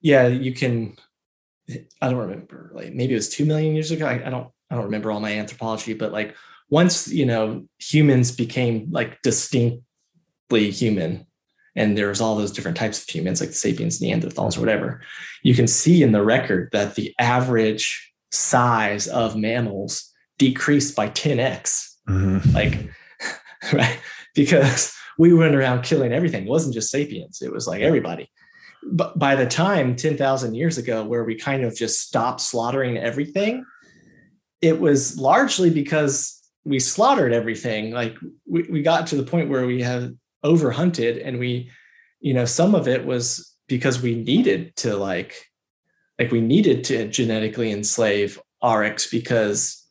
[0.00, 0.96] Yeah you can
[2.00, 4.74] i don't remember like maybe it was 2 million years ago I, I don't i
[4.74, 6.36] don't remember all my anthropology but like
[6.70, 11.26] once you know humans became like distinctly human
[11.76, 14.60] and there was all those different types of humans like the sapiens neanderthals or mm-hmm.
[14.60, 15.00] whatever
[15.42, 21.91] you can see in the record that the average size of mammals decreased by 10x
[22.08, 22.54] Mm-hmm.
[22.54, 22.90] like
[23.72, 23.98] right?
[24.34, 26.44] Because we went around killing everything.
[26.46, 27.42] It wasn't just sapiens.
[27.42, 28.30] It was like everybody.
[28.90, 33.64] But by the time 10,000 years ago where we kind of just stopped slaughtering everything
[34.62, 37.90] it was largely because we slaughtered everything.
[37.90, 40.12] Like we, we got to the point where we have
[40.44, 41.70] overhunted and we
[42.20, 45.46] you know some of it was because we needed to like
[46.18, 49.81] like we needed to genetically enslave aurochs because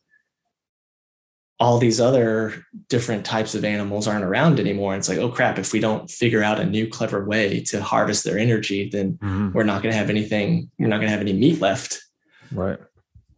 [1.62, 2.52] all these other
[2.88, 4.96] different types of animals aren't around anymore.
[4.96, 8.24] It's like, oh crap, if we don't figure out a new clever way to harvest
[8.24, 9.52] their energy, then Mhm.
[9.54, 11.90] we're not going to have anything, we're not going to have any meat left.
[12.50, 12.78] right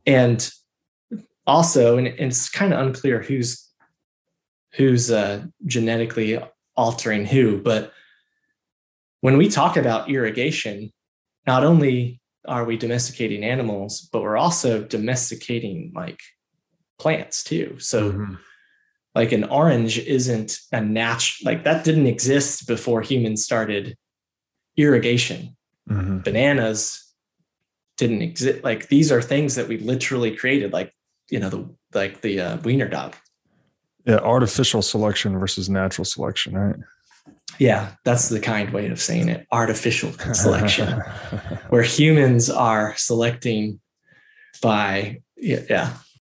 [0.07, 0.39] And
[1.47, 3.51] also, and, and it's kind of unclear who's
[4.77, 6.31] who's uh, genetically
[6.77, 7.61] altering who.
[7.71, 7.93] But
[9.21, 10.93] when we talk about irrigation,
[11.47, 16.19] not only are we domesticating animals, but we're also domesticating like
[16.99, 17.77] plants too.
[17.79, 18.35] So, mm-hmm.
[19.15, 23.97] like an orange isn't a natural, like that didn't exist before humans started
[24.77, 25.57] irrigation.
[25.89, 26.19] Mm-hmm.
[26.19, 27.13] Bananas
[27.97, 28.65] didn't exist.
[28.65, 30.93] Like these are things that we literally created, like,
[31.31, 33.15] you know, the, like the uh, wiener dog.
[34.05, 34.17] Yeah.
[34.17, 36.77] Artificial selection versus natural selection, right?
[37.59, 39.47] Yeah, that's the kind way of saying it.
[39.53, 41.01] Artificial selection,
[41.69, 43.81] where humans are selecting
[44.61, 45.93] by, yeah, yeah.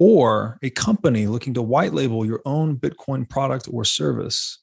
[0.00, 4.58] or a company looking to white label your own Bitcoin product or service,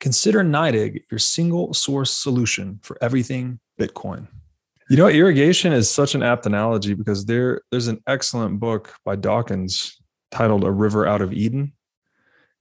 [0.00, 4.28] Consider NYDIG your single source solution for everything Bitcoin.
[4.88, 9.16] You know, irrigation is such an apt analogy because there, there's an excellent book by
[9.16, 11.72] Dawkins titled A River Out of Eden.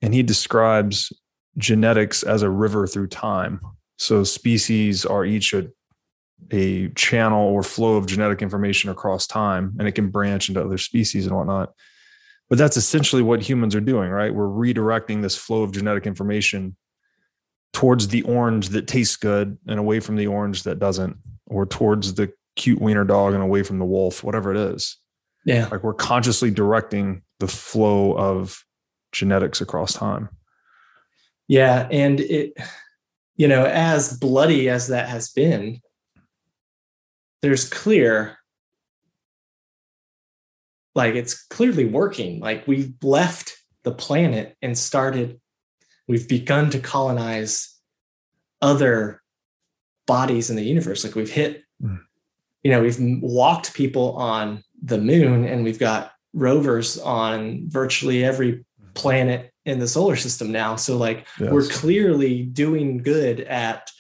[0.02, 1.14] And he describes
[1.58, 3.62] genetics as a river through time.
[3.98, 5.68] So species are each a,
[6.52, 10.78] a channel or flow of genetic information across time, and it can branch into other
[10.78, 11.74] species and whatnot.
[12.50, 14.34] But that's essentially what humans are doing, right?
[14.34, 16.78] We're redirecting this flow of genetic information
[17.74, 22.14] towards the orange that tastes good and away from the orange that doesn't, or towards
[22.14, 24.98] the cute wiener dog and away from the wolf, whatever it is.
[25.46, 25.68] Yeah.
[25.72, 28.64] Like we're consciously directing the flow of
[29.12, 30.30] genetics across time.
[31.48, 31.88] Yeah.
[31.92, 32.54] And it,
[33.36, 35.82] you know, as bloody as that has been,
[37.42, 38.37] there's clear,
[40.98, 42.40] like it's clearly working.
[42.40, 45.40] Like we've left the planet and started
[46.08, 47.76] we've begun to colonize
[48.62, 49.22] other
[50.08, 51.04] bodies in the universe.
[51.04, 52.00] Like we've hit, mm.
[52.64, 58.66] you know, we've walked people on the moon and we've got rovers on virtually every
[58.94, 60.78] planet in the solar system now.
[60.78, 61.52] So like yes.
[61.52, 63.92] we're clearly doing good at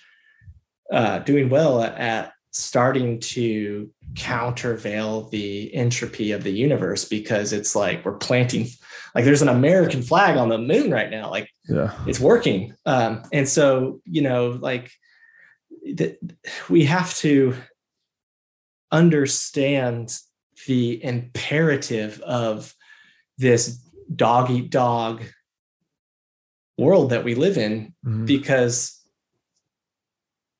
[0.91, 8.03] uh, doing well at starting to countervail the entropy of the universe because it's like
[8.03, 8.67] we're planting
[9.17, 11.31] like there's an American flag on the moon right now.
[11.31, 12.75] Like yeah, it's working.
[12.85, 14.91] Um, and so, you know, like
[16.69, 17.55] we have to
[18.91, 20.15] understand
[20.67, 22.75] the imperative of
[23.37, 23.77] this
[24.15, 25.23] dog eat dog
[26.77, 28.25] world that we live in mm-hmm.
[28.25, 29.01] because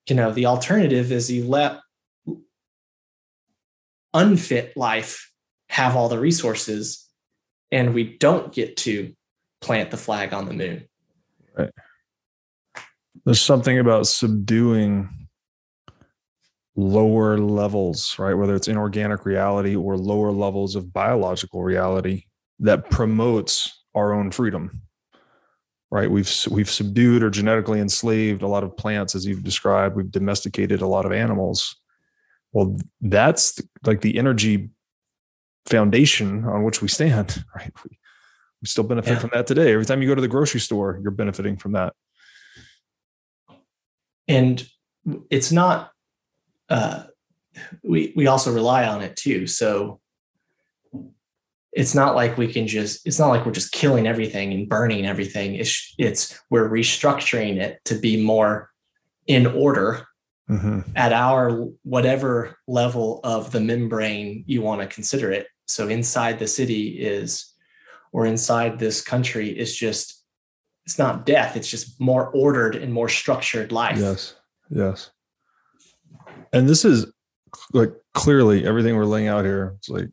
[0.10, 1.80] you know the alternative is you let
[4.18, 5.32] unfit life
[5.70, 7.08] have all the resources
[7.72, 9.14] and we don't get to
[9.62, 10.88] plant the flag on the moon.
[11.58, 11.72] Right.
[13.26, 15.28] There's something about subduing
[16.76, 18.36] lower levels, right?
[18.36, 22.24] Whether it's inorganic reality or lower levels of biological reality
[22.60, 24.82] that promotes our own freedom.
[25.90, 26.12] Right?
[26.12, 29.96] We've we've subdued or genetically enslaved a lot of plants as you've described.
[29.96, 31.78] We've domesticated a lot of animals.
[32.54, 34.70] Well, that's like the energy
[35.66, 37.72] foundation on which we stand, right?
[37.84, 38.00] We,
[38.62, 39.20] we still benefit yeah.
[39.20, 39.74] from that today.
[39.74, 41.94] Every time you go to the grocery store, you're benefiting from that.
[44.28, 44.68] And
[45.30, 45.92] it's not,
[46.70, 47.04] uh,
[47.84, 49.48] we, we also rely on it too.
[49.48, 50.02] So
[51.72, 55.06] it's not like we can just, it's not like we're just killing everything and burning
[55.06, 55.56] everything.
[55.56, 58.72] It's, it's we're restructuring it to be more
[59.28, 60.08] in order
[60.50, 60.82] mm-hmm.
[60.96, 65.48] at our whatever level of the membrane you want to consider it.
[65.68, 67.54] So inside the city is
[68.12, 70.24] or inside this country is just
[70.86, 73.98] it's not death it's just more ordered and more structured life.
[73.98, 74.36] Yes
[74.70, 75.12] yes.
[76.54, 77.12] And this is
[77.74, 80.10] like clearly everything we're laying out here it's like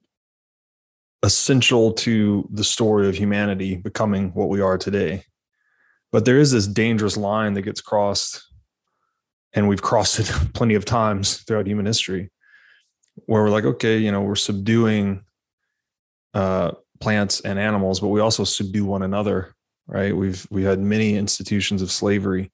[1.22, 5.24] essential to the story of humanity becoming what we are today.
[6.12, 8.42] But there is this dangerous line that gets crossed
[9.54, 12.30] and we've crossed it plenty of times throughout human history
[13.26, 15.24] where we're like okay you know we're subduing
[16.34, 19.54] uh, plants and animals but we also subdue one another
[19.86, 20.16] right?
[20.16, 22.50] We've we've had many institutions of slavery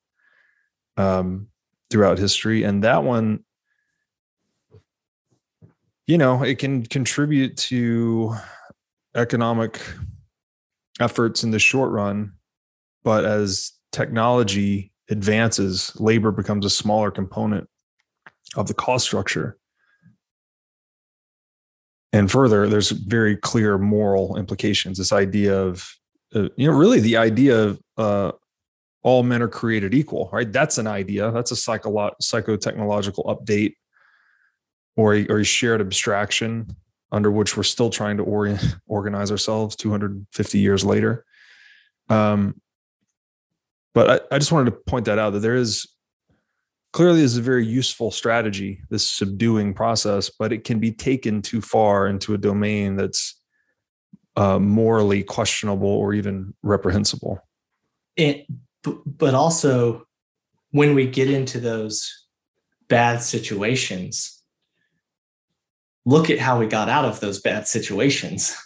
[0.96, 1.48] um,
[1.90, 2.62] throughout history.
[2.64, 3.44] And that one
[6.06, 8.34] you know it can contribute to
[9.14, 9.80] economic
[10.98, 12.32] efforts in the short run
[13.02, 17.68] but as technology advances, labor becomes a smaller component
[18.56, 19.56] of the cost structure.
[22.12, 24.98] And further, there's very clear moral implications.
[24.98, 25.88] This idea of,
[26.34, 28.32] uh, you know, really the idea of uh,
[29.02, 30.50] all men are created equal, right?
[30.50, 31.30] That's an idea.
[31.30, 33.74] That's a psycholo- psychotechnological update
[34.96, 36.74] or a, or a shared abstraction
[37.12, 41.24] under which we're still trying to orient, organize ourselves 250 years later.
[42.08, 42.60] Um,
[43.94, 45.86] but I, I just wanted to point that out that there is
[46.92, 51.60] clearly is a very useful strategy, this subduing process, but it can be taken too
[51.60, 53.40] far into a domain that's
[54.36, 57.38] uh, morally questionable or even reprehensible.
[58.16, 58.46] It,
[58.82, 60.06] but also
[60.70, 62.26] when we get into those
[62.88, 64.42] bad situations,
[66.04, 68.56] look at how we got out of those bad situations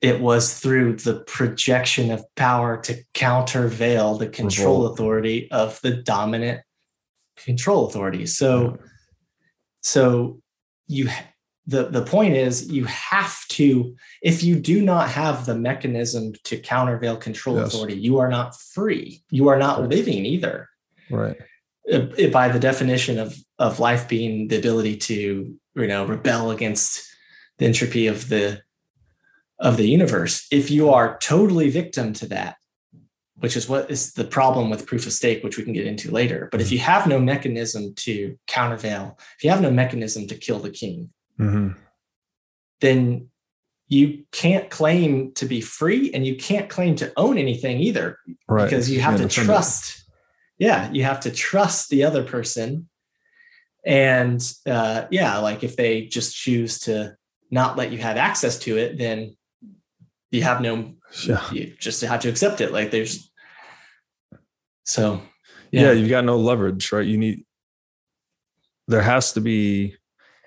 [0.00, 4.32] it was through the projection of power to countervail the mhm.
[4.32, 4.92] control Revolt.
[4.92, 6.62] authority of the dominant
[7.36, 8.26] control authority.
[8.26, 8.86] So, yeah.
[9.82, 10.40] so
[10.86, 11.08] you
[11.66, 16.58] the the point is you have to if you do not have the mechanism to
[16.58, 17.68] countervail control yes.
[17.68, 19.22] authority, you are not free.
[19.30, 20.68] You are not living either.
[21.10, 21.36] Right.
[21.90, 26.50] Uh, uh, by the definition of of life being the ability to you know rebel
[26.50, 27.06] against
[27.58, 28.62] the entropy of the
[29.60, 30.46] of the universe.
[30.50, 32.56] If you are totally victim to that,
[33.40, 36.10] which is what is the problem with proof of stake, which we can get into
[36.10, 36.48] later.
[36.50, 36.74] But if mm-hmm.
[36.74, 41.10] you have no mechanism to countervail, if you have no mechanism to kill the king,
[41.38, 41.70] mm-hmm.
[42.80, 43.28] then
[43.88, 48.64] you can't claim to be free and you can't claim to own anything either right.
[48.64, 50.04] because you have yeah, to trust.
[50.58, 52.88] Yeah, you have to trust the other person.
[53.84, 57.16] And uh, yeah, like if they just choose to
[57.50, 59.36] not let you have access to it, then
[60.30, 61.52] you have no yeah.
[61.52, 63.30] you just have to accept it like there's
[64.84, 65.20] so
[65.70, 65.82] yeah.
[65.82, 67.44] yeah you've got no leverage right you need
[68.88, 69.94] there has to be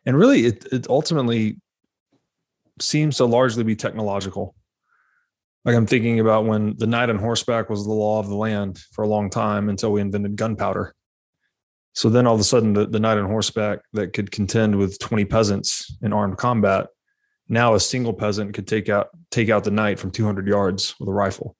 [0.05, 1.57] and really it, it ultimately
[2.79, 4.55] seems to largely be technological
[5.65, 8.79] like i'm thinking about when the knight on horseback was the law of the land
[8.91, 10.93] for a long time until we invented gunpowder
[11.95, 14.97] so then all of a sudden the, the knight on horseback that could contend with
[14.99, 16.87] 20 peasants in armed combat
[17.47, 21.09] now a single peasant could take out take out the knight from 200 yards with
[21.09, 21.55] a rifle.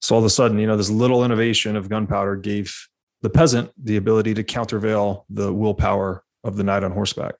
[0.00, 2.76] So all of a sudden, you know, this little innovation of gunpowder gave
[3.22, 7.34] the peasant the ability to countervail the willpower of the knight on horseback.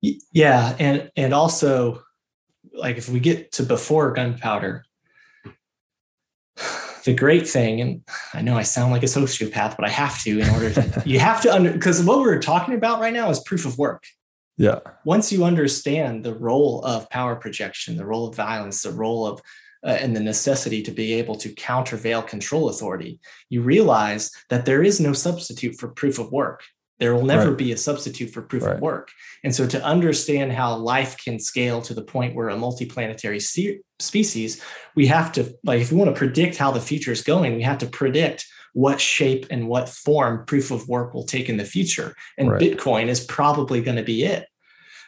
[0.00, 2.02] Yeah, and and also
[2.74, 4.84] like if we get to before gunpowder,
[7.04, 8.02] the great thing, and
[8.34, 11.20] I know I sound like a sociopath, but I have to in order to, you
[11.20, 14.04] have to under because what we're talking about right now is proof of work.
[14.62, 14.78] Yeah.
[15.04, 19.42] Once you understand the role of power projection, the role of violence, the role of
[19.84, 24.84] uh, and the necessity to be able to countervail control authority, you realize that there
[24.84, 26.62] is no substitute for proof of work.
[27.00, 27.58] There will never right.
[27.58, 28.76] be a substitute for proof right.
[28.76, 29.10] of work.
[29.42, 33.80] And so, to understand how life can scale to the point where a multiplanetary se-
[33.98, 34.62] species,
[34.94, 37.62] we have to, like, if we want to predict how the future is going, we
[37.62, 41.64] have to predict what shape and what form proof of work will take in the
[41.64, 42.14] future.
[42.38, 42.60] And right.
[42.60, 44.46] Bitcoin is probably going to be it.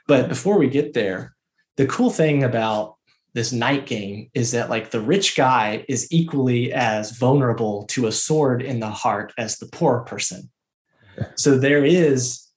[0.07, 1.35] But before we get there,
[1.77, 2.97] the cool thing about
[3.33, 8.13] this knight game is that like the rich guy is equally as vulnerable to a
[8.13, 10.51] sword in the heart as the poor person.
[11.37, 12.49] So there is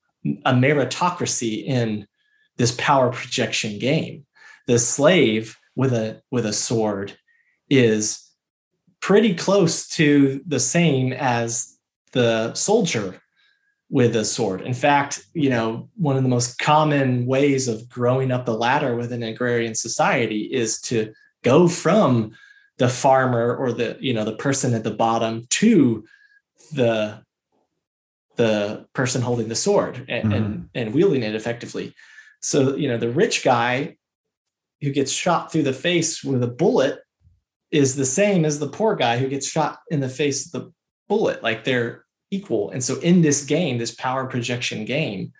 [0.43, 2.07] a meritocracy in
[2.57, 4.25] this power projection game.
[4.65, 7.15] The slave with a with a sword
[7.69, 8.27] is
[8.99, 11.77] pretty close to the same as
[12.13, 13.21] the soldier
[13.89, 14.61] with a sword.
[14.61, 18.95] In fact, you know, one of the most common ways of growing up the ladder
[18.95, 21.13] within an agrarian society is to
[21.43, 22.31] go from
[22.77, 26.03] the farmer or the, you know, the person at the bottom to
[26.73, 27.23] the
[28.35, 30.33] the person holding the sword and, mm-hmm.
[30.33, 31.93] and, and wielding it effectively.
[32.39, 33.97] So, you know, the rich guy
[34.81, 36.99] who gets shot through the face with a bullet
[37.71, 40.71] is the same as the poor guy who gets shot in the face with the
[41.07, 41.41] bullet.
[41.41, 42.71] Like they're equal.
[42.71, 45.33] And so in this game, this power projection game,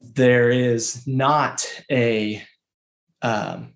[0.00, 2.42] there is not a
[3.22, 3.74] um,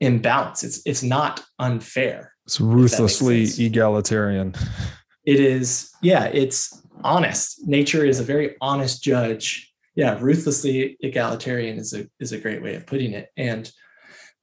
[0.00, 0.62] imbalance.
[0.62, 2.32] It's it's not unfair.
[2.46, 4.54] It's ruthlessly egalitarian.
[5.24, 7.66] It is, yeah, it's honest.
[7.66, 9.70] Nature is a very honest judge.
[9.94, 13.28] Yeah, ruthlessly egalitarian is a is a great way of putting it.
[13.36, 13.70] And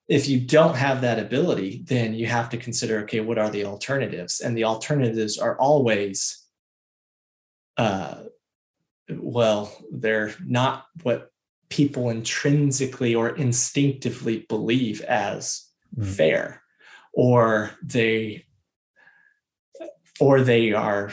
[0.08, 3.66] if you don't have that ability, then you have to consider okay, what are the
[3.66, 4.40] alternatives?
[4.40, 6.44] And the alternatives are always
[7.78, 8.24] uh
[9.10, 11.30] well, they're not what
[11.70, 15.66] people intrinsically or instinctively believe as
[15.98, 16.06] mm.
[16.06, 16.62] fair
[17.14, 18.46] or they
[20.20, 21.12] or they are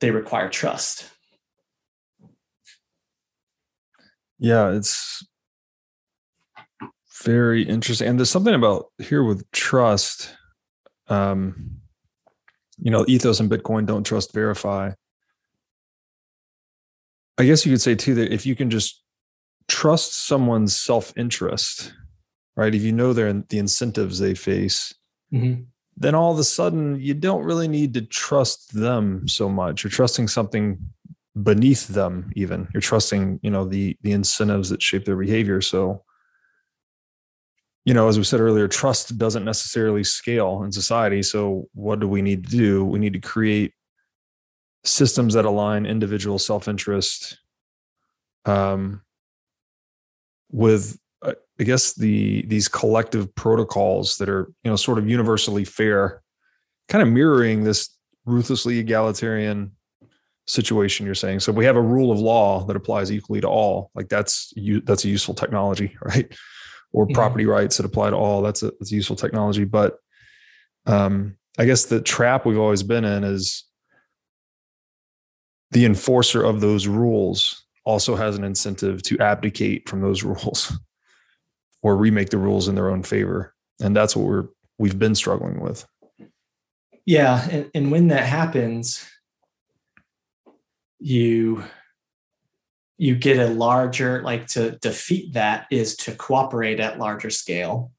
[0.00, 1.08] they require trust
[4.38, 5.26] yeah it's
[7.22, 8.08] very interesting.
[8.08, 10.34] And there's something about here with trust
[11.08, 11.80] um
[12.78, 14.90] you know ethos and bitcoin don't trust verify.
[17.36, 19.02] I guess you could say too that if you can just
[19.68, 21.92] trust someone's self-interest
[22.56, 24.94] right if you know they're the incentives they face
[25.32, 25.62] mm-hmm.
[25.96, 29.82] then all of a sudden you don't really need to trust them so much.
[29.82, 30.78] You're trusting something
[31.42, 32.68] beneath them even.
[32.72, 35.60] You're trusting you know the the incentives that shape their behavior.
[35.60, 36.02] So
[37.84, 42.08] you know as we said earlier trust doesn't necessarily scale in society so what do
[42.08, 43.72] we need to do we need to create
[44.84, 47.38] systems that align individual self-interest
[48.44, 49.00] um,
[50.50, 55.64] with uh, I guess the these collective protocols that are you know sort of universally
[55.64, 56.22] fair,
[56.88, 57.90] kind of mirroring this
[58.26, 59.72] ruthlessly egalitarian
[60.46, 61.40] situation you're saying.
[61.40, 63.90] So we have a rule of law that applies equally to all.
[63.94, 66.32] Like that's you that's a useful technology, right?
[66.94, 67.14] Or yeah.
[67.14, 68.40] property rights that apply to all.
[68.40, 69.64] That's a, that's a useful technology.
[69.64, 69.98] But
[70.86, 73.64] um, I guess the trap we've always been in is
[75.72, 80.72] the enforcer of those rules also has an incentive to abdicate from those rules
[81.82, 84.46] or remake the rules in their own favor and that's what we're
[84.78, 85.86] we've been struggling with
[87.06, 89.04] yeah and, and when that happens
[90.98, 91.62] you
[93.04, 97.92] you get a larger like to defeat that is to cooperate at larger scale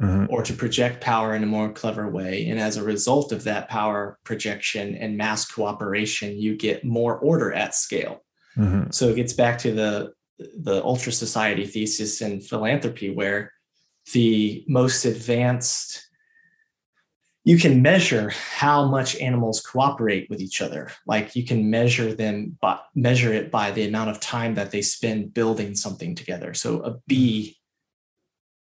[0.00, 0.26] mm-hmm.
[0.32, 3.68] or to project power in a more clever way and as a result of that
[3.68, 8.22] power projection and mass cooperation you get more order at scale
[8.56, 8.90] Mm-hmm.
[8.90, 13.52] So it gets back to the the ultra society thesis in philanthropy, where
[14.12, 16.08] the most advanced
[17.44, 20.90] you can measure how much animals cooperate with each other.
[21.06, 24.82] Like you can measure them but measure it by the amount of time that they
[24.82, 26.54] spend building something together.
[26.54, 26.98] So a hmm.
[27.06, 27.58] bee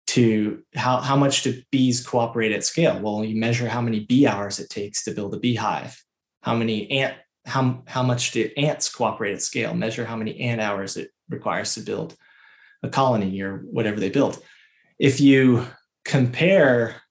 [0.09, 3.01] to how, how much do bees cooperate at scale?
[3.01, 6.03] Well you measure how many bee hours it takes to build a beehive.
[6.43, 7.15] How many ant
[7.45, 11.75] how, how much do ants cooperate at scale, measure how many ant hours it requires
[11.75, 12.17] to build
[12.83, 14.43] a colony or whatever they build.
[14.99, 15.67] If you
[16.05, 17.03] compare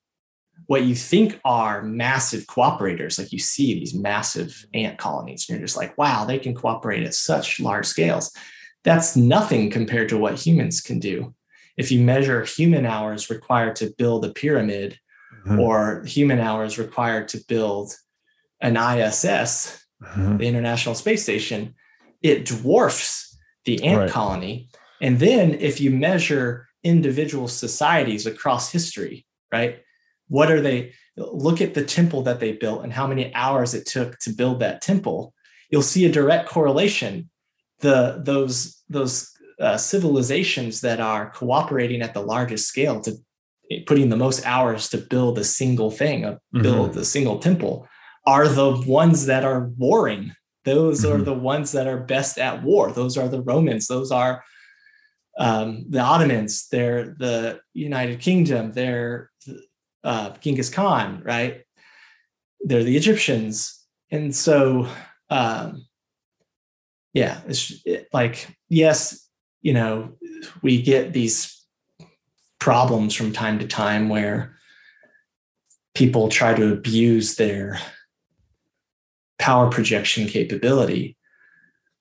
[0.68, 5.66] what you think are massive cooperators, like you see these massive ant colonies, and you're
[5.66, 8.32] just like, wow, they can cooperate at such large scales.
[8.84, 11.34] That's nothing compared to what humans can do.
[11.78, 14.99] If you measure human hours required to build a pyramid
[15.45, 15.59] mm-hmm.
[15.59, 17.93] or human hours required to build
[18.61, 20.38] an ISS, mm-hmm.
[20.38, 21.76] the International Space Station,
[22.22, 24.11] it dwarfs the ant right.
[24.11, 24.70] colony.
[25.01, 29.80] And then if you measure individual societies across history, right?
[30.28, 30.93] What are they?
[31.17, 34.59] Look at the temple that they built and how many hours it took to build
[34.59, 35.34] that temple.
[35.69, 37.30] You'll see a direct correlation.
[37.80, 43.13] The those those uh, civilizations that are cooperating at the largest scale to
[43.86, 46.99] putting the most hours to build a single thing, a, build mm-hmm.
[46.99, 47.88] a single temple,
[48.26, 50.34] are the ones that are warring.
[50.65, 51.21] Those mm-hmm.
[51.21, 52.91] are the ones that are best at war.
[52.91, 53.88] Those are the Romans.
[53.88, 54.43] Those are
[55.38, 56.67] um, the Ottomans.
[56.69, 58.71] They're the United Kingdom.
[58.71, 59.32] They're
[60.06, 61.64] uh, Genghis Khan, right?
[62.62, 63.84] They're the Egyptians.
[64.12, 64.88] And so,
[65.30, 65.86] um,
[67.14, 69.28] yeah, it's it, like, yes,
[69.62, 70.14] you know,
[70.62, 71.66] we get these
[72.60, 74.58] problems from time to time where
[75.95, 77.80] people try to abuse their
[79.39, 81.18] power projection capability.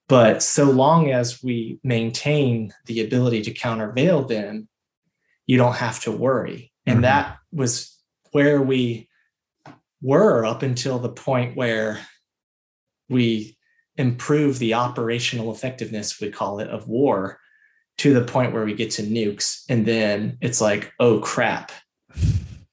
[0.08, 4.68] But so long as we maintain the ability to countervail them,
[5.46, 6.72] you don't have to worry.
[6.86, 7.02] And mm-hmm.
[7.02, 7.93] that was
[8.34, 9.08] where we
[10.02, 12.00] were up until the point where
[13.08, 13.56] we
[13.96, 17.38] improve the operational effectiveness, we call it, of war
[17.98, 19.62] to the point where we get to nukes.
[19.68, 21.70] And then it's like, oh crap,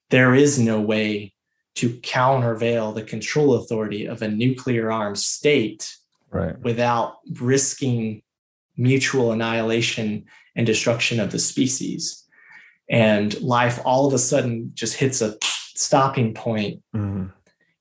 [0.09, 1.31] there is no way
[1.75, 5.95] to countervail the control authority of a nuclear armed state
[6.31, 6.57] right.
[6.61, 8.23] without risking
[8.77, 12.20] mutual annihilation and destruction of the species.
[12.91, 17.27] And life all of a sudden just hits a stopping point, Mm-hmm.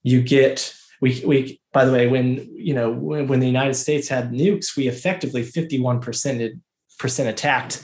[0.02, 4.08] you get we we by the way when you know when, when the United States
[4.08, 6.62] had nukes, we effectively 51 percent
[6.98, 7.82] percent attacked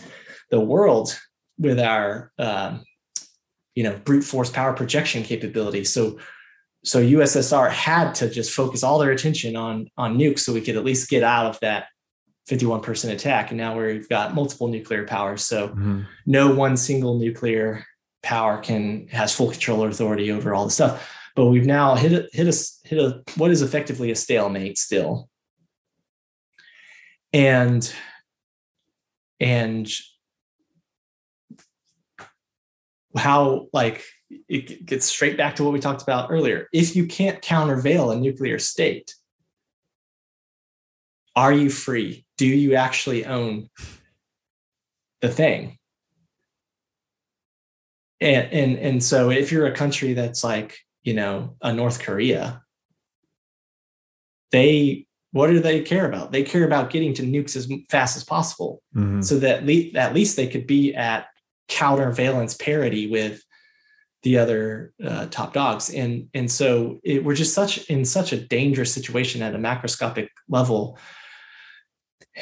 [0.51, 1.19] the world
[1.59, 2.85] with our um,
[3.75, 5.85] you know brute force power projection capability.
[5.85, 6.19] So
[6.85, 10.77] so USSR had to just focus all their attention on on nukes so we could
[10.77, 11.87] at least get out of that
[12.49, 13.51] 51% attack.
[13.51, 15.43] And now we've got multiple nuclear powers.
[15.45, 16.03] So Mm-hmm.
[16.27, 17.85] no one single nuclear
[18.23, 21.13] power can has full control or authority over all the stuff.
[21.35, 25.29] But we've now hit a hit a hit a what is effectively a stalemate still.
[27.33, 27.93] And
[29.39, 29.91] and
[33.17, 34.05] how like
[34.49, 36.69] it gets straight back to what we talked about earlier.
[36.73, 39.15] If you can't countervail a nuclear state,
[41.35, 42.26] are you free?
[42.39, 43.69] Do you actually own
[45.21, 45.79] the thing?
[48.21, 52.63] And and and so if you're a country that's like, you know, a North Korea,
[54.53, 56.33] they what do they care about?
[56.33, 59.21] They care about getting to nukes as fast as possible Mm-hmm.
[59.21, 61.27] so that le- at least they could be at
[61.69, 63.43] countervalence parity with
[64.23, 68.41] the other uh, top dogs and and so it, we're just such in such a
[68.41, 70.99] dangerous situation at a macroscopic level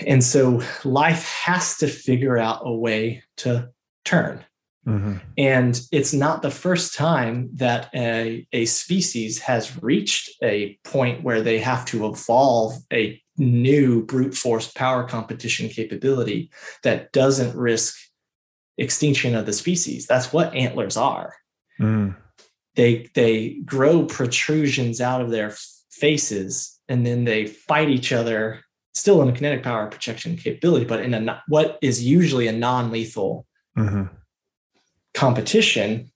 [0.06, 3.70] and so life has to figure out a way to
[4.04, 4.44] turn
[4.86, 5.16] Mm-hmm.
[5.38, 11.40] and it's not the first time that a, a species has reached a point where
[11.40, 16.50] they have to evolve a new brute force power competition capability
[16.82, 17.96] that doesn't risk
[18.76, 20.06] extinction of the species.
[20.06, 21.34] That's what antlers are.
[21.80, 22.18] Mm-hmm.
[22.76, 25.54] They they grow protrusions out of their
[25.90, 28.63] faces and then they fight each other
[28.94, 33.46] still in a kinetic power projection capability, but in a what is usually a non-lethal
[33.76, 34.04] Mm-hmm.
[35.14, 36.12] competition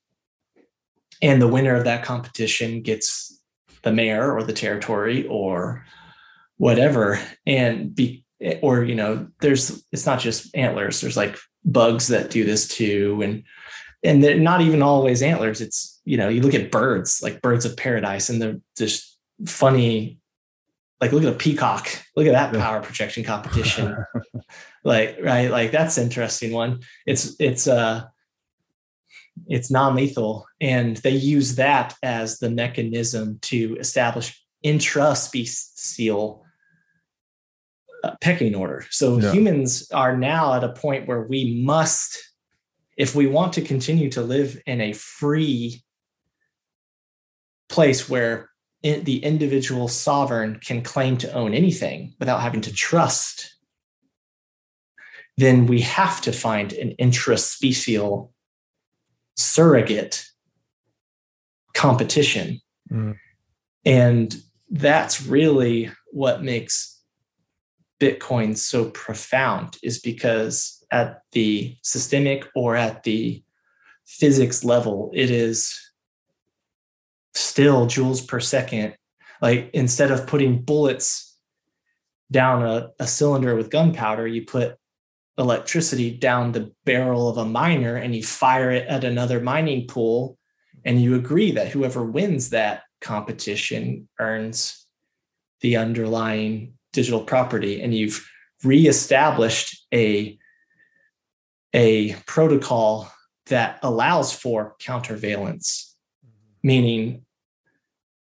[1.21, 3.37] and the winner of that competition gets
[3.81, 5.85] the mayor or the territory or
[6.55, 8.23] whatever and be
[8.61, 13.21] or you know there's it's not just antlers there's like bugs that do this too
[13.21, 13.43] and
[14.03, 17.65] and they're not even always antlers it's you know you look at birds like birds
[17.65, 20.17] of paradise and they're just funny
[21.01, 21.89] like look at a peacock
[22.19, 23.95] look at that power projection competition.
[24.85, 25.51] Like right?
[25.51, 26.79] Like that's an interesting one.
[27.05, 28.05] It's it's uh
[29.47, 36.41] it's non-lethal and they use that as the mechanism to establish intraspecial
[38.05, 38.85] uh, pecking order.
[38.89, 39.33] So Yeah.
[39.33, 42.17] humans are now at a point where we must
[42.95, 45.83] if we want to continue to live in a free
[47.67, 48.48] place where
[48.83, 53.55] in, the individual sovereign can claim to own anything without having to trust
[55.39, 58.29] then we have to find an intraspecial
[59.37, 60.25] surrogate
[61.73, 62.59] competition.
[62.91, 63.15] Mm.
[63.85, 64.35] And
[64.69, 67.01] that's really what makes
[68.01, 73.41] Bitcoin so profound, is because at the systemic or at the
[74.05, 75.88] physics level, it is
[77.33, 78.95] still joules per second.
[79.41, 81.37] Like instead of putting bullets
[82.31, 84.75] down a, a cylinder with gunpowder, you put
[85.37, 90.37] electricity down the barrel of a miner and you fire it at another mining pool
[90.83, 94.85] and you agree that whoever wins that competition earns
[95.61, 98.29] the underlying digital property and you've
[98.63, 100.37] reestablished a
[101.73, 103.09] a protocol
[103.45, 105.88] that allows for countervalence
[106.63, 107.25] meaning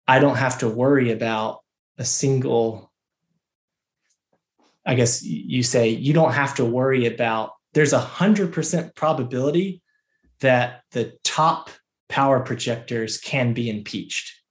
[0.08, 1.62] i don't have to worry about
[1.98, 2.92] a single
[4.86, 9.82] I guess you say you don't have to worry about there's a hundred percent probability
[10.42, 11.70] that the top
[12.08, 14.42] power projectors can be impeached.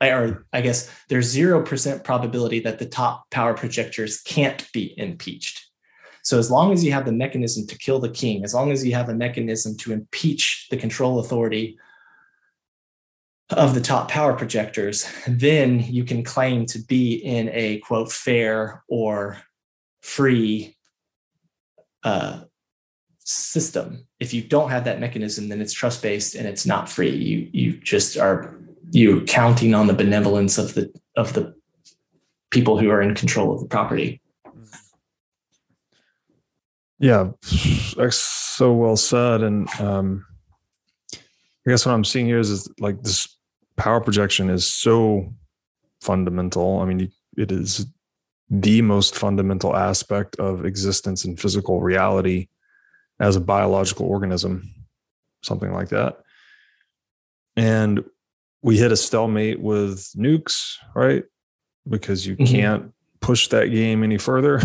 [0.00, 5.64] Or I guess there's zero percent probability that the top power projectors can't be impeached.
[6.22, 8.84] So as long as you have the mechanism to kill the king, as long as
[8.86, 11.78] you have a mechanism to impeach the control authority
[13.50, 18.84] of the top power projectors, then you can claim to be in a quote fair
[18.88, 19.40] or
[20.02, 20.76] free
[22.04, 22.40] uh,
[23.20, 24.06] system.
[24.20, 27.14] If you don't have that mechanism, then it's trust based and it's not free.
[27.14, 28.58] You you just are
[28.90, 31.54] you counting on the benevolence of the of the
[32.50, 34.20] people who are in control of the property.
[36.98, 37.30] Yeah,
[37.96, 39.42] that's so well said.
[39.42, 40.26] And um,
[41.14, 43.37] I guess what I'm seeing here is, is like this
[43.78, 45.32] power projection is so
[46.02, 46.80] fundamental.
[46.80, 47.86] I mean, it is
[48.50, 52.48] the most fundamental aspect of existence and physical reality
[53.20, 54.74] as a biological organism.
[55.42, 56.18] something like that.
[57.56, 58.04] And
[58.60, 61.24] we hit a stalemate with nukes, right?
[61.88, 62.52] Because you mm-hmm.
[62.52, 64.60] can't push that game any further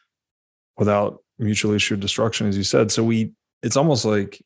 [0.78, 2.90] without mutually assured destruction, as you said.
[2.90, 3.32] So we,
[3.62, 4.42] it's almost like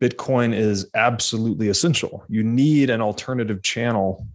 [0.00, 2.24] Bitcoin is absolutely essential.
[2.28, 4.26] You need an alternative channel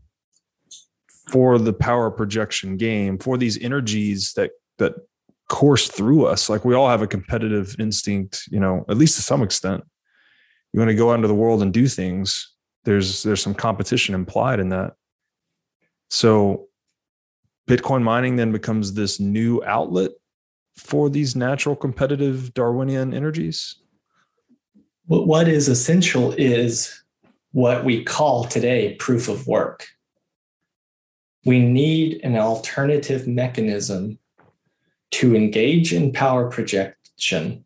[1.30, 4.94] for the power projection game, for these energies that that
[5.50, 6.50] course through us.
[6.50, 9.84] Like we all have a competitive instinct, you know, at least to some extent.
[10.74, 12.54] You want to go out into the world and do things.
[12.84, 14.94] There's there's some competition implied in that.
[16.10, 16.68] So
[17.70, 20.12] Bitcoin mining then becomes this new outlet
[20.76, 23.76] for these natural competitive Darwinian energies?
[25.08, 27.04] What is essential is
[27.52, 29.88] what we call today proof of work.
[31.46, 34.18] We need an alternative mechanism
[35.12, 37.66] to engage in power projection,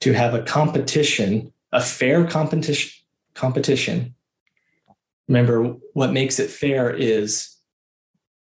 [0.00, 2.92] to have a competition, a fair competition.
[3.34, 4.14] Competition.
[5.28, 7.56] Remember, what makes it fair is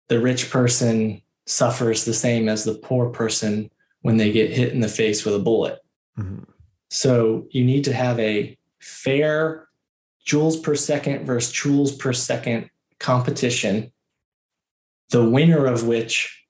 [0.09, 3.71] the rich person suffers the same as the poor person
[4.03, 5.81] when they get hit in the face with a bullet.
[6.17, 6.45] Mm-hmm.
[6.91, 9.69] So you need to have a fair
[10.27, 12.69] joules per second versus joules per second
[12.99, 13.93] competition,
[15.11, 16.45] the winner of which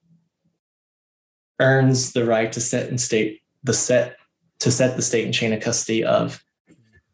[1.59, 4.17] earns the right to set and state the set
[4.59, 6.43] to set the state and chain of custody of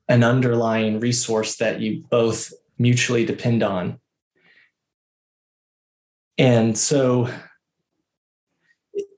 [0.09, 3.99] an underlying resource that you both mutually depend on.
[6.37, 7.29] And so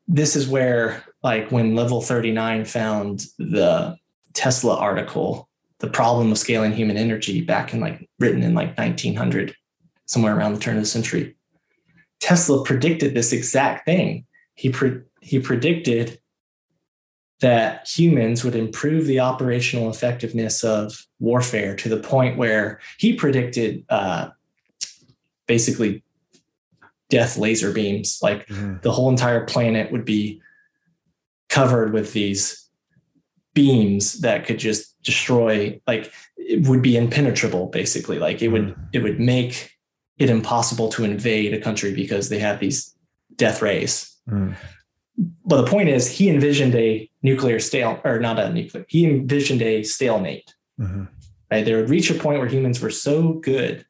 [0.08, 3.96] this is where like when level 39 found the
[4.34, 5.50] tesla article
[5.80, 9.56] the problem of scaling human energy back in like written in like 1900
[10.06, 11.36] somewhere around the turn of the century
[12.20, 16.20] tesla predicted this exact thing he pre- he predicted
[17.40, 23.86] that humans would improve the operational effectiveness of warfare to the point where he predicted
[23.90, 24.30] uh,
[25.48, 26.04] basically
[27.10, 28.20] death laser beams.
[28.22, 28.78] Like mm-hmm.
[28.82, 30.42] the whole entire planet would be
[31.50, 32.70] covered with these
[33.54, 38.20] beams that could just destroy, like it would be impenetrable, basically.
[38.20, 38.84] Like it would mm-hmm.
[38.94, 39.72] it would make
[40.18, 42.94] it impossible to invade a country because they have these
[43.36, 44.16] death rays.
[44.30, 44.56] Mm.
[45.46, 48.86] But the point is, he envisioned a nuclear stale, or not a nuclear.
[48.88, 50.54] He envisioned a stalemate.
[50.80, 51.06] Mm-hmm.
[51.52, 53.86] Right, they would reach a point where humans were so good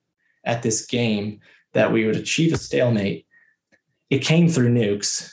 [0.45, 1.41] at this game
[1.73, 3.25] that we would achieve a stalemate.
[4.09, 5.29] It came through nukes.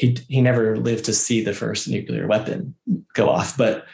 [0.00, 2.74] He, he never lived to see the first nuclear weapon
[3.12, 3.84] go off, but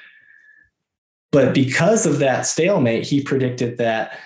[1.33, 4.17] but because of that stalemate, he predicted that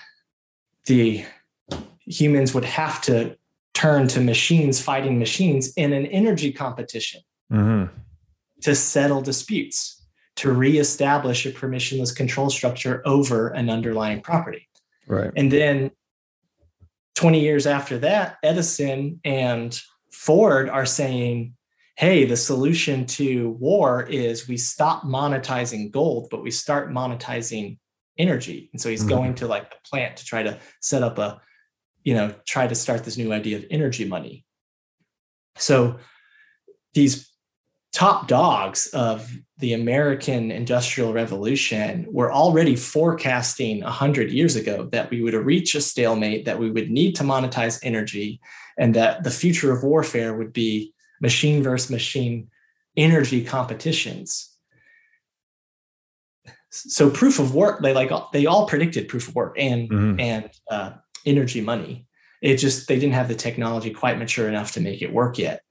[0.85, 1.25] the
[2.05, 3.35] humans would have to
[3.73, 7.91] turn to machines fighting machines in an energy competition mm-hmm.
[8.61, 10.05] to settle disputes,
[10.37, 14.69] to reestablish a permissionless control structure over an underlying property.
[15.07, 15.33] Right.
[15.35, 15.93] And then
[17.15, 19.81] 20 years after that, Edison and
[20.13, 21.55] Ford are saying,
[22.01, 27.77] hey, the solution to war is we stop monetizing gold, but we start monetizing
[28.17, 28.71] energy.
[28.73, 29.11] And so he's mm-hmm.
[29.11, 31.43] going to like the plant to try to set up a,
[32.03, 34.47] you know, try to start this new idea of energy money.
[35.57, 35.99] So
[36.95, 37.31] these
[37.93, 45.21] top dogs of the American Industrial Revolution were already forecasting 100 years ago that we
[45.21, 48.41] would reach a stalemate, that we would need to monetize energy,
[48.79, 52.51] and that the future of warfare would be machine versus machine
[52.97, 54.55] energy competitions.
[56.71, 60.21] So proof of work, they like they all predicted proof of work and mm-hmm.
[60.21, 60.93] and uh,
[61.27, 62.07] energy money.
[62.41, 65.63] It just they didn't have the technology quite mature enough to make it work yet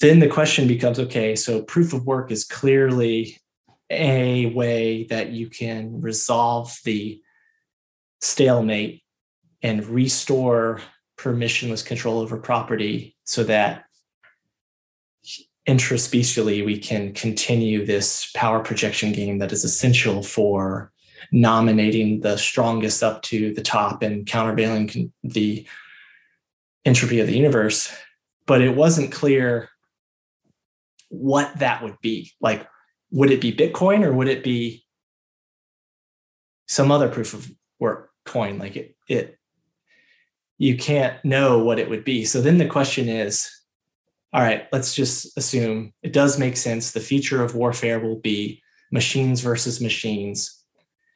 [0.00, 3.38] then the question becomes okay, so proof of work is clearly
[3.88, 7.20] a way that you can resolve the
[8.20, 9.02] stalemate
[9.62, 10.80] and restore
[11.16, 13.84] permissionless control over property so that
[15.68, 20.92] intraspecially we can continue this power projection game that is essential for
[21.32, 25.66] nominating the strongest up to the top and countervailing the
[26.84, 27.92] entropy of the universe
[28.46, 29.68] but it wasn't clear
[31.08, 32.32] what that would be.
[32.40, 32.66] Like,
[33.10, 34.84] would it be Bitcoin or would it be
[36.66, 38.58] some other proof of work coin?
[38.58, 39.35] Like it, it,
[40.58, 42.24] you can't know what it would be.
[42.24, 43.50] So then the question is,
[44.32, 46.92] all right, let's just assume it does make sense.
[46.92, 50.62] The future of warfare will be machines versus machines.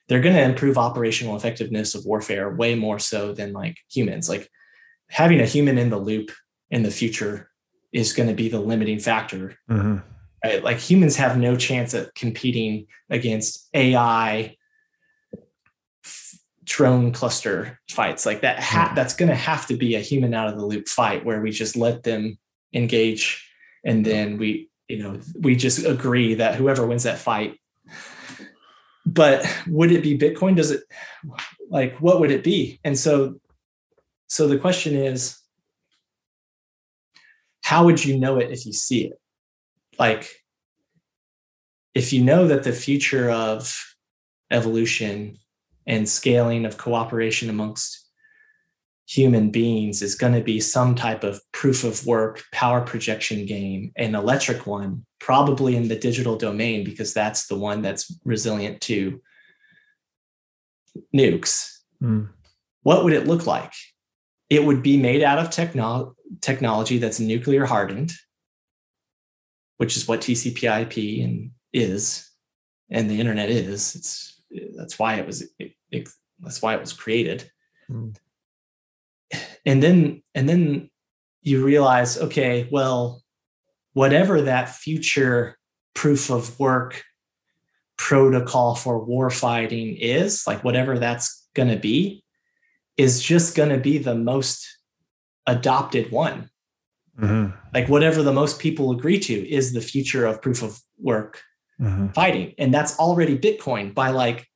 [0.08, 4.28] They're going to improve operational effectiveness of warfare way more so than like humans.
[4.28, 4.48] Like
[5.08, 6.30] having a human in the loop
[6.70, 7.50] in the future
[7.92, 9.56] is going to be the limiting factor.
[9.68, 9.98] Mm-hmm.
[10.44, 10.64] Right?
[10.64, 14.56] Like humans have no chance at competing against AI
[16.70, 18.24] drone cluster fights.
[18.24, 18.60] Like that.
[18.60, 18.94] Ha- hmm.
[18.94, 21.50] that's going to have to be a human out of the loop fight where we
[21.50, 22.38] just let them
[22.72, 23.46] engage
[23.84, 27.58] and then we you know we just agree that whoever wins that fight.
[29.04, 30.54] But would it be bitcoin?
[30.54, 30.82] Does it
[31.68, 32.78] like what would it be?
[32.84, 33.40] And so
[34.28, 35.36] so the question is
[37.62, 39.20] how would you know it if you see it?
[39.98, 40.30] Like
[41.94, 43.76] if you know that the future of
[44.52, 45.38] evolution
[45.86, 48.06] and scaling of cooperation amongst
[49.08, 53.90] human beings is going to be some type of proof of work power projection game
[53.96, 59.20] an electric one probably in the digital domain because that's the one that's resilient to
[61.14, 61.78] nukes.
[62.02, 62.28] Mm.
[62.82, 63.72] what would it look like?
[64.48, 68.12] It would be made out of techno- technology that's nuclear hardened
[69.80, 72.30] which is what tcp/ip and is
[72.90, 73.94] and the internet is.
[73.94, 74.39] It's
[74.76, 76.08] that's why it was it, it,
[76.40, 77.50] that's why it was created.
[77.90, 78.16] Mm
[79.64, 80.90] and then and then
[81.42, 83.22] you realize okay well
[83.92, 85.58] whatever that future
[85.94, 87.02] proof of work
[87.96, 92.22] protocol for war fighting is like whatever that's going to be
[92.96, 94.66] is just going to be the most
[95.46, 96.48] adopted one.
[97.18, 97.54] Mm-hmm.
[97.74, 101.42] like whatever the most people agree to is the future of proof of work
[101.80, 102.08] mm-hmm.
[102.08, 104.46] fighting and that's already bitcoin by like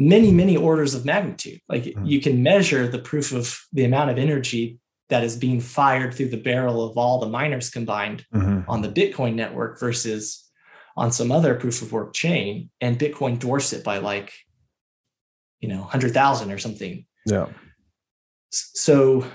[0.00, 1.60] many, many orders of magnitude.
[1.68, 2.06] Like mm-hmm.
[2.06, 4.78] you can measure the proof of the amount of energy
[5.10, 8.68] that is being fired through the barrel of all the miners combined mm-hmm.
[8.70, 10.48] on the Bitcoin network versus
[10.96, 12.70] on some other proof of work chain.
[12.80, 14.32] And Bitcoin dwarfs it by like,
[15.60, 17.04] you know, 100,000 or something.
[17.26, 17.48] Yeah.
[18.50, 19.26] So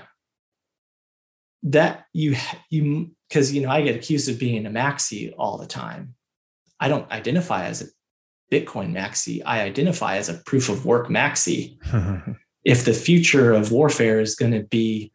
[1.62, 2.36] that you,
[2.70, 6.15] you, because, you know, I get accused of being a maxi all the time.
[6.80, 7.86] I don't identify as a
[8.52, 11.76] Bitcoin maxi, I identify as a proof of work maxi.
[12.64, 15.12] if the future of warfare is going to be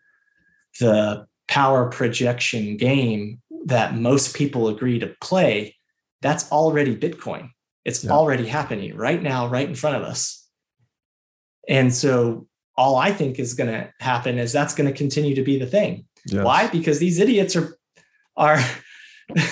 [0.79, 5.75] the power projection game that most people agree to play,
[6.21, 7.49] that's already Bitcoin.
[7.85, 8.11] It's yeah.
[8.11, 10.47] already happening right now, right in front of us.
[11.67, 15.43] And so all I think is going to happen is that's going to continue to
[15.43, 16.05] be the thing.
[16.25, 16.43] Yes.
[16.43, 16.67] Why?
[16.67, 17.75] Because these idiots are
[18.37, 18.59] are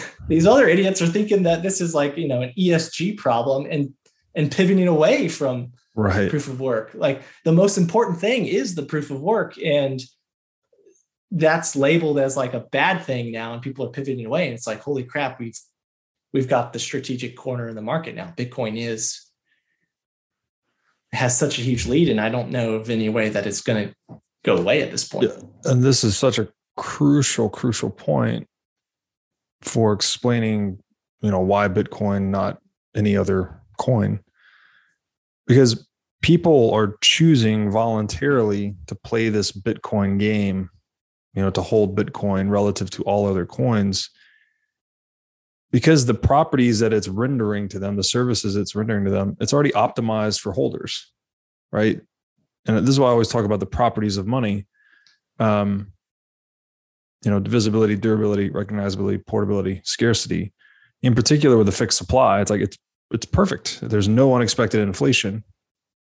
[0.27, 3.93] these other idiots are thinking that this is like you know an ESG problem and
[4.35, 6.29] and pivoting away from right.
[6.29, 6.91] proof of work.
[6.93, 10.01] Like the most important thing is the proof of work, and
[11.31, 14.45] that's labeled as like a bad thing now, and people are pivoting away.
[14.45, 15.59] And it's like, holy crap, we've
[16.33, 18.33] we've got the strategic corner in the market now.
[18.35, 19.25] Bitcoin is
[21.11, 23.89] has such a huge lead, and I don't know of any way that it's going
[23.89, 25.31] to go away at this point.
[25.31, 25.71] Yeah.
[25.71, 28.47] And this is such a crucial, crucial point
[29.61, 30.79] for explaining,
[31.21, 32.59] you know, why Bitcoin, not
[32.95, 34.19] any other coin.
[35.47, 35.87] Because
[36.21, 40.69] people are choosing voluntarily to play this Bitcoin game,
[41.33, 44.09] you know, to hold Bitcoin relative to all other coins
[45.71, 49.53] because the properties that it's rendering to them, the services it's rendering to them, it's
[49.53, 51.11] already optimized for holders,
[51.71, 52.01] right?
[52.65, 54.65] And this is why I always talk about the properties of money.
[55.39, 55.93] Um,
[57.23, 60.53] you know, divisibility, durability, recognizability, portability, scarcity.
[61.01, 62.77] In particular, with a fixed supply, it's like it's
[63.11, 63.79] it's perfect.
[63.81, 65.43] There's no unexpected inflation.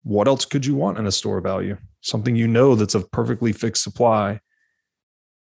[0.03, 1.77] What else could you want in a store value?
[2.01, 4.39] Something you know that's a perfectly fixed supply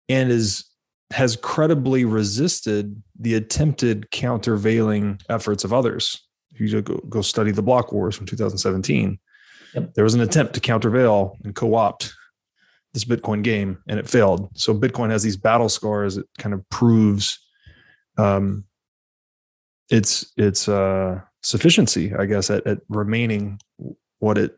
[0.08, 0.64] and is
[1.12, 6.20] has credibly resisted the attempted countervailing efforts of others.
[6.52, 9.18] If you go, go study the block wars from 2017,
[9.74, 9.94] yep.
[9.94, 12.12] there was an attempt to countervail and co-opt
[12.92, 14.50] this Bitcoin game and it failed.
[14.54, 16.16] So Bitcoin has these battle scars.
[16.16, 17.38] It kind of proves
[18.18, 18.64] um,
[19.90, 23.60] its its uh, sufficiency, I guess, at, at remaining
[24.18, 24.56] what it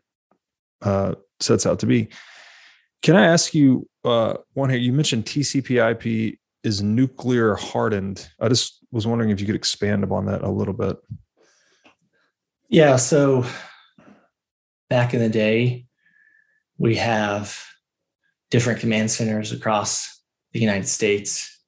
[0.81, 2.09] uh, sets out to be.
[3.01, 4.79] Can I ask you uh, one here?
[4.79, 8.27] You mentioned TCP/IP is nuclear hardened.
[8.39, 10.97] I just was wondering if you could expand upon that a little bit.
[12.69, 12.95] Yeah.
[12.95, 13.45] So
[14.89, 15.85] back in the day,
[16.77, 17.63] we have
[18.53, 21.59] different command centers across the United States.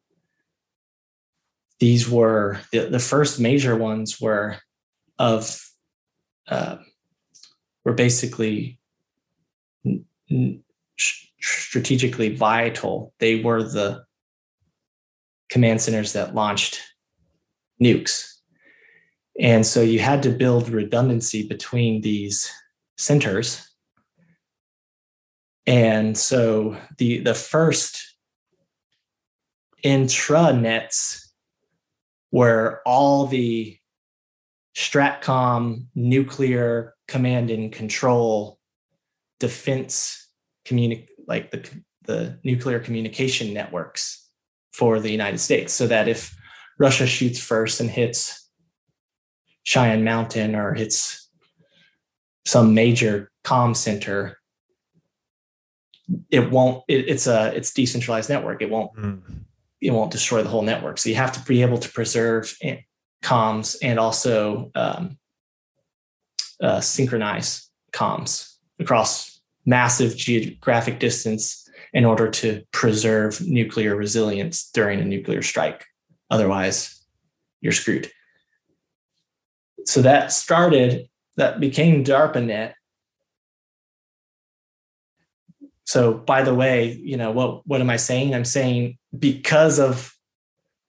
[1.80, 4.58] These were the, the first major ones were
[5.18, 5.60] of
[6.48, 6.78] uh,
[7.84, 8.80] were basically
[11.40, 13.14] strategically vital.
[13.18, 14.06] They were the
[15.50, 16.82] command centers that launched
[17.82, 18.32] nukes.
[19.40, 22.52] And so you had to build redundancy between these
[22.96, 23.75] centers
[25.68, 28.16] and so the the first
[29.84, 31.26] intranets
[32.30, 33.78] where all the
[34.76, 38.60] stratcom nuclear command and control
[39.40, 40.28] defense
[40.66, 41.68] communi- like the
[42.04, 44.30] the nuclear communication networks
[44.74, 45.74] for the United States.
[45.74, 46.36] So that if
[46.78, 48.50] Russia shoots first and hits
[49.64, 51.30] Cheyenne Mountain or hits
[52.46, 54.38] some major comm center
[56.30, 58.62] it won't it, it's a it's decentralized network.
[58.62, 59.22] It won't mm.
[59.82, 60.98] it won't destroy the whole network.
[60.98, 62.56] So you have to be able to preserve
[63.24, 65.18] comms and also um,
[66.62, 75.06] uh, synchronize comms across massive geographic distance in order to preserve nuclear resilience during a
[75.06, 75.86] nuclear strike.
[76.30, 77.04] Otherwise
[77.62, 78.12] you're screwed.
[79.86, 82.74] So that started that became darpanet
[85.96, 88.36] so by the way, you know, what what am I saying?
[88.36, 90.14] I'm saying because of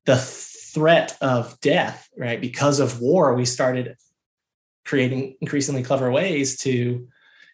[0.04, 2.40] the threat of death, right?
[2.40, 3.94] Because of war, we started
[4.84, 7.06] creating increasingly clever ways to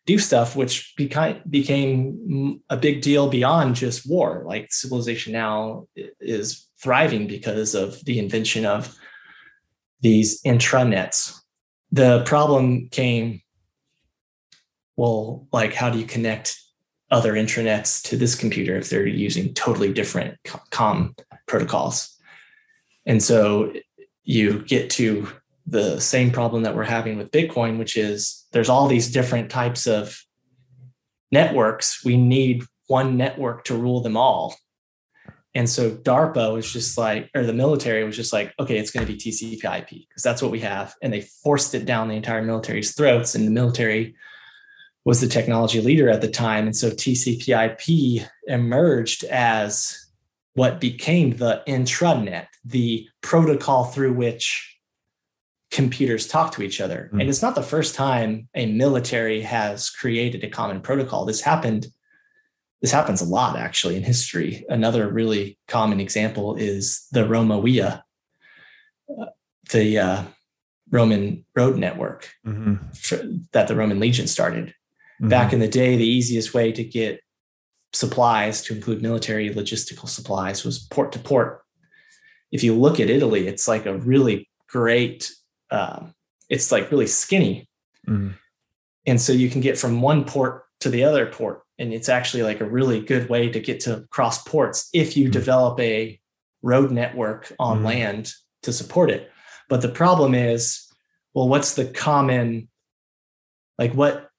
[0.06, 4.44] do stuff which became became a big deal beyond just war.
[4.46, 5.88] Like civilization now
[6.20, 8.96] is thriving because of the invention of
[10.00, 11.38] these intranets.
[11.90, 13.42] The problem came
[14.96, 16.61] well, like how do you connect
[17.12, 20.38] other intranets to this computer if they're using totally different
[20.70, 21.14] com
[21.46, 22.18] protocols.
[23.06, 23.72] And so
[24.24, 25.28] you get to
[25.66, 29.86] the same problem that we're having with Bitcoin, which is there's all these different types
[29.86, 30.18] of
[31.30, 32.04] networks.
[32.04, 34.56] We need one network to rule them all.
[35.54, 39.06] And so DARPA was just like, or the military was just like, okay, it's going
[39.06, 40.94] to be TCP IP because that's what we have.
[41.02, 43.34] And they forced it down the entire military's throats.
[43.34, 44.14] And the military
[45.04, 46.66] was the technology leader at the time.
[46.66, 49.98] And so TCP/IP emerged as
[50.54, 54.72] what became the intranet, the protocol through which
[55.70, 57.08] computers talk to each other.
[57.08, 57.20] Mm-hmm.
[57.20, 61.24] And it's not the first time a military has created a common protocol.
[61.24, 61.86] This happened.
[62.82, 64.64] This happens a lot actually in history.
[64.68, 68.04] Another really common example is the Roma Via,
[69.08, 69.26] uh,
[69.70, 70.22] the uh,
[70.90, 72.74] Roman road network mm-hmm.
[72.92, 73.22] for,
[73.52, 74.74] that the Roman legion started.
[75.22, 75.28] Mm-hmm.
[75.28, 77.20] Back in the day, the easiest way to get
[77.92, 81.62] supplies, to include military logistical supplies, was port to port.
[82.50, 85.30] If you look at Italy, it's like a really great,
[85.70, 86.06] uh,
[86.48, 87.68] it's like really skinny.
[88.08, 88.32] Mm-hmm.
[89.06, 91.62] And so you can get from one port to the other port.
[91.78, 95.26] And it's actually like a really good way to get to cross ports if you
[95.26, 95.32] mm-hmm.
[95.32, 96.20] develop a
[96.62, 97.86] road network on mm-hmm.
[97.86, 99.30] land to support it.
[99.68, 100.84] But the problem is,
[101.32, 102.68] well, what's the common,
[103.78, 104.31] like what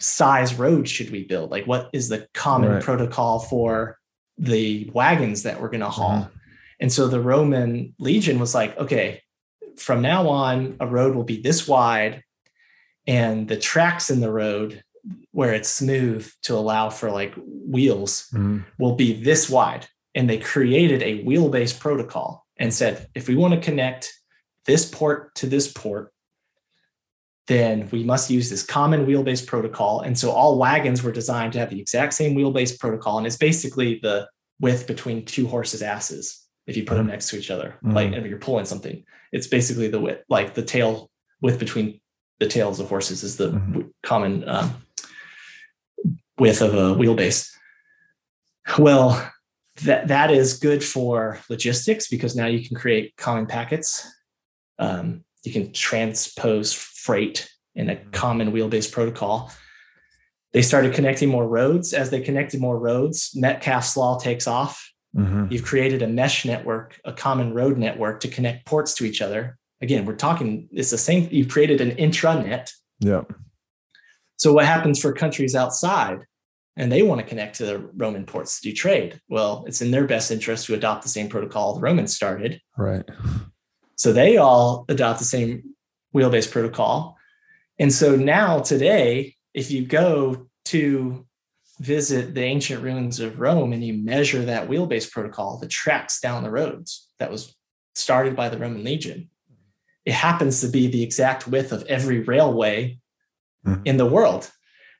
[0.00, 1.50] size road should we build?
[1.50, 2.82] Like, what is the common right.
[2.82, 3.98] protocol for
[4.38, 6.22] the wagons that we're going to haul?
[6.22, 6.36] Mm-hmm.
[6.80, 9.22] And so the Roman legion was like, okay,
[9.76, 12.22] from now on, a road will be this wide,
[13.06, 14.82] and the tracks in the road
[15.32, 18.60] where it's smooth to allow for like wheels mm-hmm.
[18.78, 19.86] will be this wide.
[20.14, 24.12] And they created a wheel based protocol and said, if we want to connect
[24.66, 26.12] this port to this port,
[27.50, 30.02] then we must use this common wheelbase protocol.
[30.02, 33.18] And so all wagons were designed to have the exact same wheelbase protocol.
[33.18, 34.28] And it's basically the
[34.60, 37.10] width between two horses' asses if you put them mm-hmm.
[37.10, 37.90] next to each other, mm-hmm.
[37.90, 39.02] like if you're pulling something.
[39.32, 42.00] It's basically the width, like the tail width between
[42.38, 43.80] the tails of horses is the mm-hmm.
[44.04, 44.86] common um,
[46.38, 47.50] width of a wheelbase.
[48.78, 49.28] Well,
[49.82, 54.06] that that is good for logistics because now you can create common packets.
[54.78, 58.10] Um, you can transpose freight in a mm-hmm.
[58.10, 59.50] common wheelbase protocol.
[60.52, 61.92] They started connecting more roads.
[61.92, 64.90] As they connected more roads, Metcalfe's law takes off.
[65.16, 65.46] Mm-hmm.
[65.50, 69.56] You've created a mesh network, a common road network to connect ports to each other.
[69.80, 72.70] Again, we're talking, it's the same, you've created an intranet.
[72.98, 73.22] Yeah.
[74.36, 76.20] So what happens for countries outside
[76.76, 79.20] and they want to connect to the Roman ports to do trade?
[79.28, 82.60] Well, it's in their best interest to adopt the same protocol the Romans started.
[82.76, 83.04] Right.
[84.00, 85.74] So they all adopt the same
[86.16, 87.18] wheelbase protocol.
[87.78, 91.26] And so now, today, if you go to
[91.80, 96.42] visit the ancient ruins of Rome and you measure that wheelbase protocol that tracks down
[96.42, 97.54] the roads that was
[97.94, 99.28] started by the Roman legion,
[100.06, 102.98] it happens to be the exact width of every railway
[103.66, 103.82] mm-hmm.
[103.84, 104.50] in the world,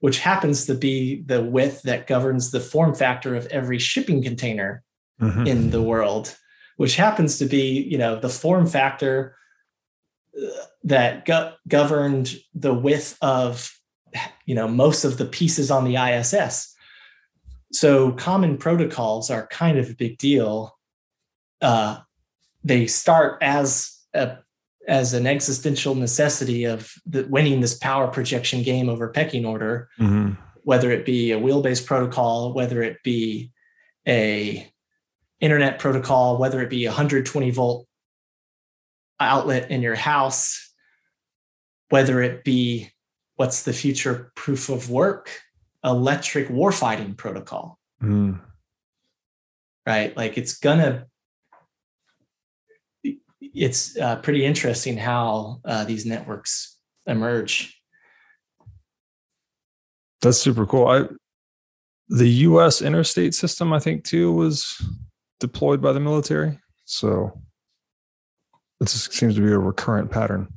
[0.00, 4.82] which happens to be the width that governs the form factor of every shipping container
[5.18, 5.46] mm-hmm.
[5.46, 6.36] in the world,
[6.80, 9.36] which happens to be, you know, the form factor
[10.82, 13.70] that go- governed the width of
[14.46, 16.74] you know most of the pieces on the ISS.
[17.70, 20.74] So common protocols are kind of a big deal.
[21.60, 21.98] Uh,
[22.64, 24.38] they start as a
[24.88, 30.32] as an existential necessity of the, winning this power projection game over pecking order, mm-hmm.
[30.62, 33.52] whether it be a wheel-based protocol, whether it be
[34.08, 34.72] a
[35.40, 37.86] internet protocol, whether it be a 120 volt
[39.18, 40.72] outlet in your house,
[41.88, 42.90] whether it be
[43.36, 45.30] what's the future proof of work,
[45.84, 47.78] electric warfighting protocol.
[48.02, 48.40] Mm.
[49.86, 50.16] Right?
[50.16, 51.06] Like it's gonna
[53.52, 57.80] it's uh, pretty interesting how uh, these networks emerge.
[60.20, 60.86] That's super cool.
[60.86, 61.04] I
[62.10, 62.82] the U.S.
[62.82, 64.82] interstate system, I think, too, was
[65.40, 66.58] deployed by the military.
[66.84, 67.40] So
[68.80, 70.52] it seems to be a recurrent pattern.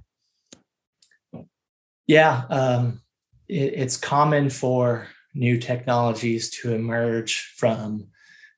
[2.07, 3.01] Yeah, um,
[3.47, 8.07] it, it's common for new technologies to emerge from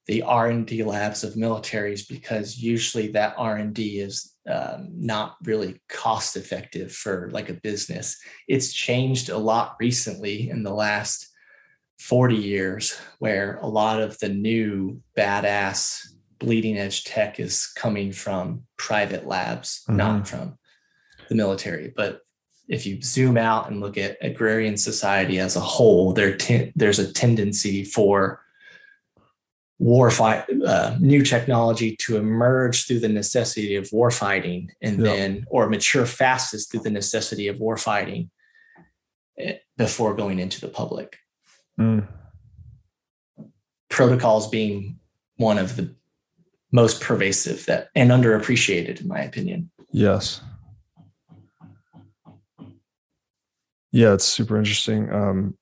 [0.07, 6.91] the r&d labs of militaries because usually that r&d is um, not really cost effective
[6.91, 8.17] for like a business
[8.47, 11.29] it's changed a lot recently in the last
[11.99, 16.05] 40 years where a lot of the new badass
[16.39, 19.97] bleeding edge tech is coming from private labs mm-hmm.
[19.97, 20.57] not from
[21.29, 22.21] the military but
[22.67, 26.99] if you zoom out and look at agrarian society as a whole there te- there's
[26.99, 28.41] a tendency for
[29.77, 35.03] war fight uh, new technology to emerge through the necessity of war fighting and yeah.
[35.03, 38.29] then or mature fastest through the necessity of war fighting
[39.37, 41.17] eh, before going into the public
[41.79, 42.07] mm.
[43.89, 44.97] protocols being
[45.35, 45.93] one of the
[46.71, 50.41] most pervasive that and underappreciated in my opinion yes
[53.91, 55.57] yeah it's super interesting um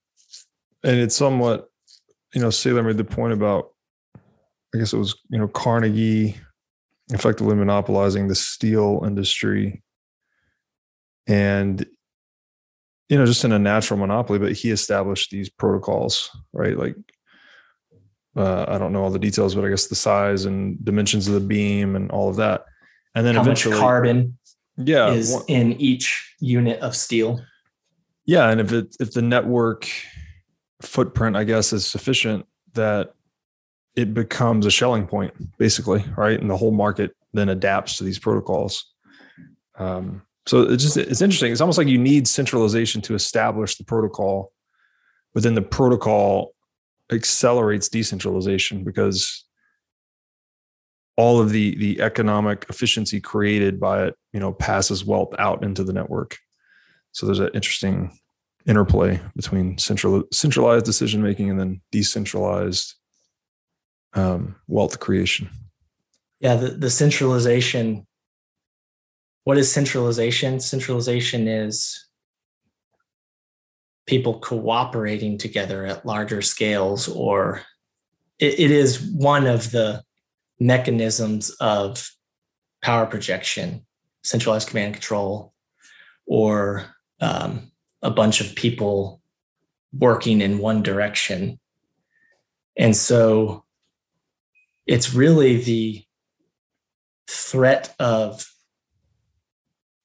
[0.84, 1.70] and it's somewhat
[2.34, 3.74] you know Saylor made the point about
[4.74, 6.36] I guess it was, you know, Carnegie
[7.10, 9.84] effectively monopolizing the steel industry.
[11.28, 11.86] And,
[13.08, 16.78] you know, just in a natural monopoly, but he established these protocols, right?
[16.78, 16.96] Like,
[18.36, 21.34] uh, I don't know all the details, but I guess the size and dimensions of
[21.34, 22.66] the beam and all of that.
[23.16, 24.38] And then How eventually, carbon
[24.78, 27.42] yeah, is one, in each unit of steel.
[28.26, 29.88] Yeah, and if it if the network
[30.82, 33.14] footprint, I guess, is sufficient, that
[33.96, 36.40] it becomes a Schelling point, basically, right?
[36.40, 38.92] And the whole market then adapts to these protocols.
[39.78, 41.52] Um, so it's just it's interesting.
[41.52, 44.52] It's almost like you need centralization to establish the protocol,
[45.34, 46.53] but then the protocol
[47.12, 49.46] accelerates decentralization because
[51.16, 55.84] all of the the economic efficiency created by it, you know, passes wealth out into
[55.84, 56.38] the network.
[57.12, 58.18] So there's an interesting
[58.66, 62.96] interplay between central centralized decision making and then decentralized
[64.14, 65.50] um, wealth creation.
[66.40, 68.08] Yeah, the, the centralization.
[69.44, 70.60] What is centralization?
[70.60, 72.08] Centralization is
[74.06, 77.62] people cooperating together at larger scales, or
[78.40, 80.04] it, it is one of the
[80.60, 82.10] mechanisms of
[82.82, 83.86] power projection,
[84.24, 85.54] centralized command and control,
[86.26, 86.86] or
[87.22, 89.22] um, a bunch of people
[89.94, 91.60] working in one direction.
[92.78, 93.64] And so
[94.86, 96.04] it's really the
[97.28, 98.46] threat of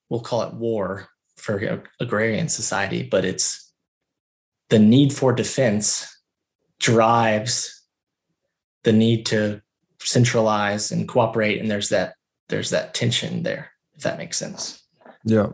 [0.08, 3.67] we'll call it war for agrarian society but it's
[4.68, 6.20] the need for defense
[6.78, 7.84] drives
[8.84, 9.60] the need to
[10.00, 12.14] centralize and cooperate and there's that
[12.48, 14.82] there's that tension there if that makes sense.
[15.24, 15.48] Yeah